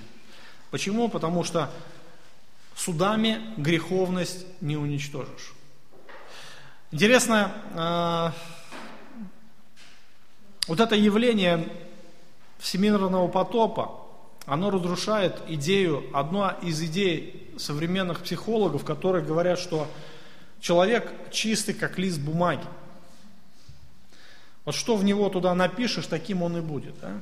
[0.70, 1.08] Почему?
[1.08, 1.70] Потому что
[2.76, 5.54] судами греховность не уничтожишь.
[6.90, 8.34] Интересно, а,
[10.68, 11.66] вот это явление
[12.58, 14.06] всемирного потопа,
[14.46, 19.88] оно разрушает идею, одна из идей современных психологов, которые говорят, что
[20.60, 22.64] человек чистый, как лист бумаги.
[24.64, 26.98] Вот что в него туда напишешь, таким он и будет.
[27.00, 27.12] Да?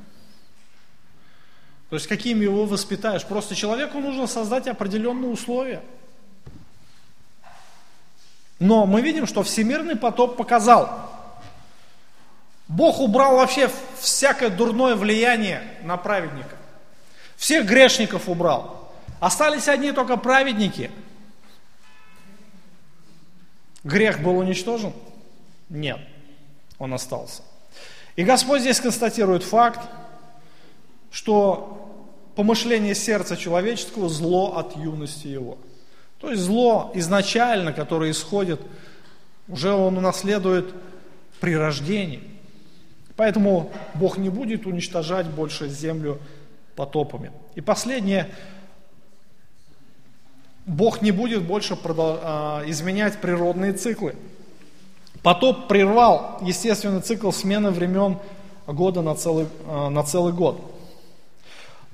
[1.89, 3.25] То есть каким его воспитаешь.
[3.25, 5.81] Просто человеку нужно создать определенные условия.
[8.59, 11.16] Но мы видим, что всемирный потоп показал,
[12.67, 16.55] Бог убрал вообще всякое дурное влияние на праведника.
[17.37, 18.91] Всех грешников убрал.
[19.19, 20.91] Остались одни только праведники.
[23.83, 24.91] Грех был уничтожен?
[25.69, 25.99] Нет,
[26.77, 27.41] он остался.
[28.15, 29.79] И Господь здесь констатирует факт,
[31.11, 31.77] что
[32.35, 35.57] помышление сердца человеческого зло от юности его.
[36.19, 38.59] То есть зло изначально, которое исходит,
[39.47, 40.73] уже он унаследует
[41.39, 42.36] при рождении.
[43.17, 46.19] Поэтому Бог не будет уничтожать больше землю
[46.75, 47.31] потопами.
[47.55, 48.29] И последнее,
[50.67, 54.15] Бог не будет больше а, изменять природные циклы.
[55.23, 58.19] Потоп прервал естественный цикл смены времен
[58.67, 60.61] года на целый, а, на целый год.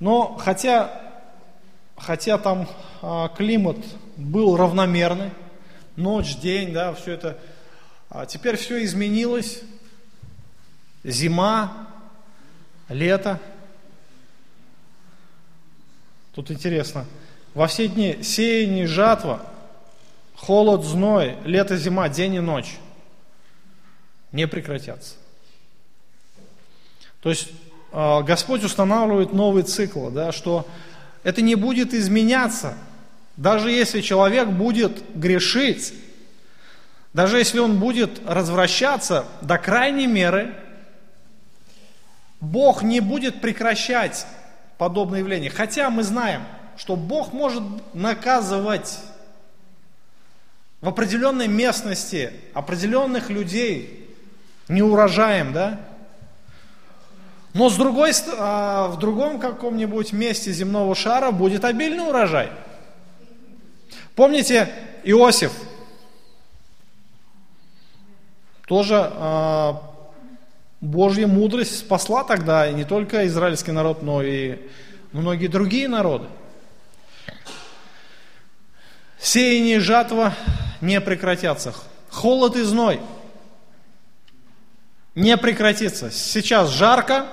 [0.02, 0.92] Но хотя,
[1.96, 2.68] хотя там
[3.02, 3.78] а, климат
[4.18, 5.32] был равномерный,
[5.96, 7.38] ночь, день, да, все это,
[8.28, 9.62] теперь все изменилось,
[11.04, 11.88] Зима,
[12.90, 13.40] лето.
[16.34, 17.06] Тут интересно.
[17.54, 19.46] Во все дни сеяние, жатва,
[20.36, 22.78] холод, зной, лето, зима, день и ночь
[24.32, 25.16] не прекратятся.
[27.22, 27.50] То есть
[27.92, 30.68] а, Господь устанавливает новый цикл, да, что
[31.24, 32.76] это не будет изменяться,
[33.38, 35.94] даже если человек будет грешить,
[37.14, 40.56] даже если он будет развращаться до крайней меры,
[42.44, 44.28] Бог не будет прекращать
[44.78, 45.50] подобное явление.
[45.50, 46.44] Хотя мы знаем,
[46.76, 47.64] что Бог может
[47.94, 49.00] наказывать
[50.82, 54.14] в определенной местности определенных людей
[54.68, 55.80] неурожаем, да?
[57.54, 62.50] Но с другой, а, в другом каком-нибудь месте земного шара будет обильный урожай.
[64.16, 64.70] Помните
[65.06, 65.54] Иосиф?
[68.68, 69.74] Тоже э,
[70.84, 74.68] Божья мудрость спасла тогда не только израильский народ, но и
[75.14, 76.28] многие другие народы.
[79.18, 80.36] Сеяние и жатва
[80.82, 81.74] не прекратятся.
[82.10, 83.00] Холод и зной
[85.16, 86.12] не прекратится.
[86.12, 87.28] Сейчас жарко,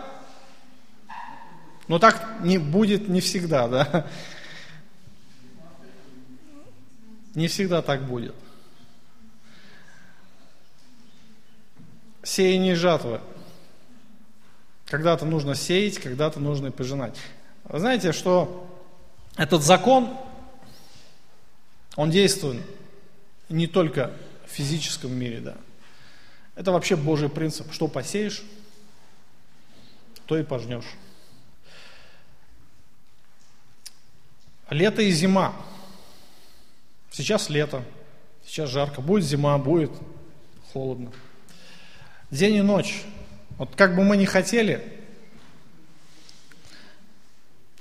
[1.89, 4.07] но так не будет не всегда, да?
[7.35, 8.37] Не всегда так будет.
[12.23, 13.21] Сеяние и жатва.
[14.91, 17.17] Когда-то нужно сеять, когда-то нужно пожинать.
[17.63, 18.67] Вы знаете, что
[19.37, 20.17] этот закон,
[21.95, 22.61] он действует
[23.49, 24.13] не только
[24.47, 25.57] в физическом мире, да.
[26.57, 27.73] Это вообще Божий принцип.
[27.73, 28.43] Что посеешь,
[30.27, 30.97] то и пожнешь.
[34.71, 35.55] Лето и зима.
[37.13, 37.85] Сейчас лето,
[38.45, 39.01] сейчас жарко.
[39.01, 39.93] Будет зима, будет
[40.73, 41.13] холодно.
[42.33, 43.05] День и ночь.
[43.61, 44.83] Вот как бы мы ни хотели,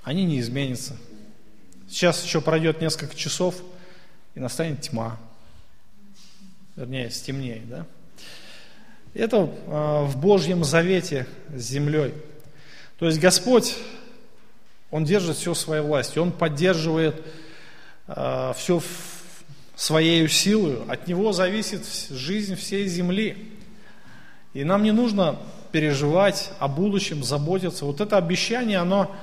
[0.04, 0.98] они не изменятся.
[1.88, 3.56] Сейчас еще пройдет несколько часов,
[4.36, 5.18] и настанет тьма.
[6.76, 7.86] Вернее, стемнеет, да?
[9.14, 12.14] Это э, в Божьем завете с землей.
[12.98, 13.78] То есть Господь,
[14.92, 17.26] Он держит все своей власти, Он поддерживает
[18.08, 18.82] э, все
[19.78, 20.84] своей силой.
[20.90, 23.56] От Него зависит жизнь всей земли.
[24.54, 25.40] И нам не нужно
[25.72, 27.86] переживать о будущем, заботиться.
[27.86, 29.16] Вот это обещание, оно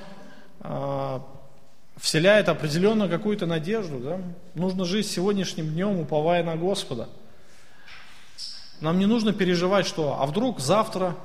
[0.61, 1.19] э,
[1.97, 3.99] вселяет определенную какую-то надежду.
[3.99, 4.19] Да?
[4.53, 7.09] Нужно жить сегодняшним днем, уповая на Господа.
[8.79, 11.15] Нам не нужно переживать, что, а вдруг завтра,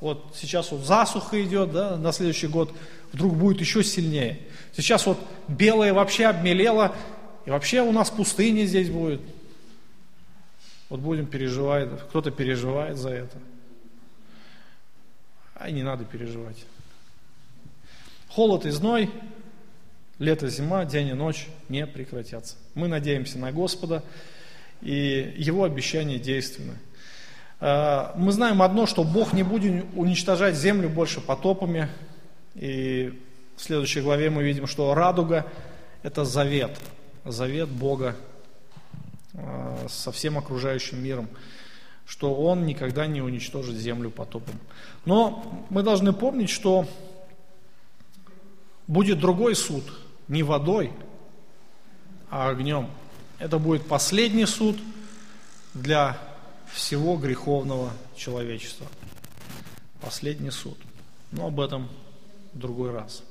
[0.00, 2.72] вот сейчас вот засуха идет, да, на следующий год,
[3.12, 4.40] вдруг будет еще сильнее.
[4.74, 6.94] Сейчас вот белое вообще обмелело,
[7.44, 9.20] и вообще у нас пустыня здесь будет.
[10.88, 13.36] Вот будем переживать, кто-то переживает за это.
[15.62, 16.56] А не надо переживать.
[18.26, 19.08] Холод и зной,
[20.18, 22.56] лето, зима, день и ночь не прекратятся.
[22.74, 24.02] Мы надеемся на Господа,
[24.80, 26.78] и Его обещания действенны.
[27.60, 31.88] Э, мы знаем одно, что Бог не будет уничтожать землю больше потопами.
[32.56, 33.16] И
[33.56, 35.46] в следующей главе мы видим, что радуга–
[36.02, 36.76] это завет,
[37.24, 38.16] завет Бога
[39.34, 41.28] э, со всем окружающим миром,
[42.06, 44.58] что Он никогда не уничтожит землю потопом.
[45.04, 46.86] Но мы должны помнить, что
[48.86, 49.84] будет другой суд,
[50.28, 50.92] не водой,
[52.30, 52.88] а огнем.
[53.38, 54.78] Это будет последний суд
[55.74, 56.16] для
[56.72, 58.86] всего греховного человечества.
[60.00, 60.78] Последний суд.
[61.30, 61.88] Но об этом
[62.52, 63.22] в другой раз.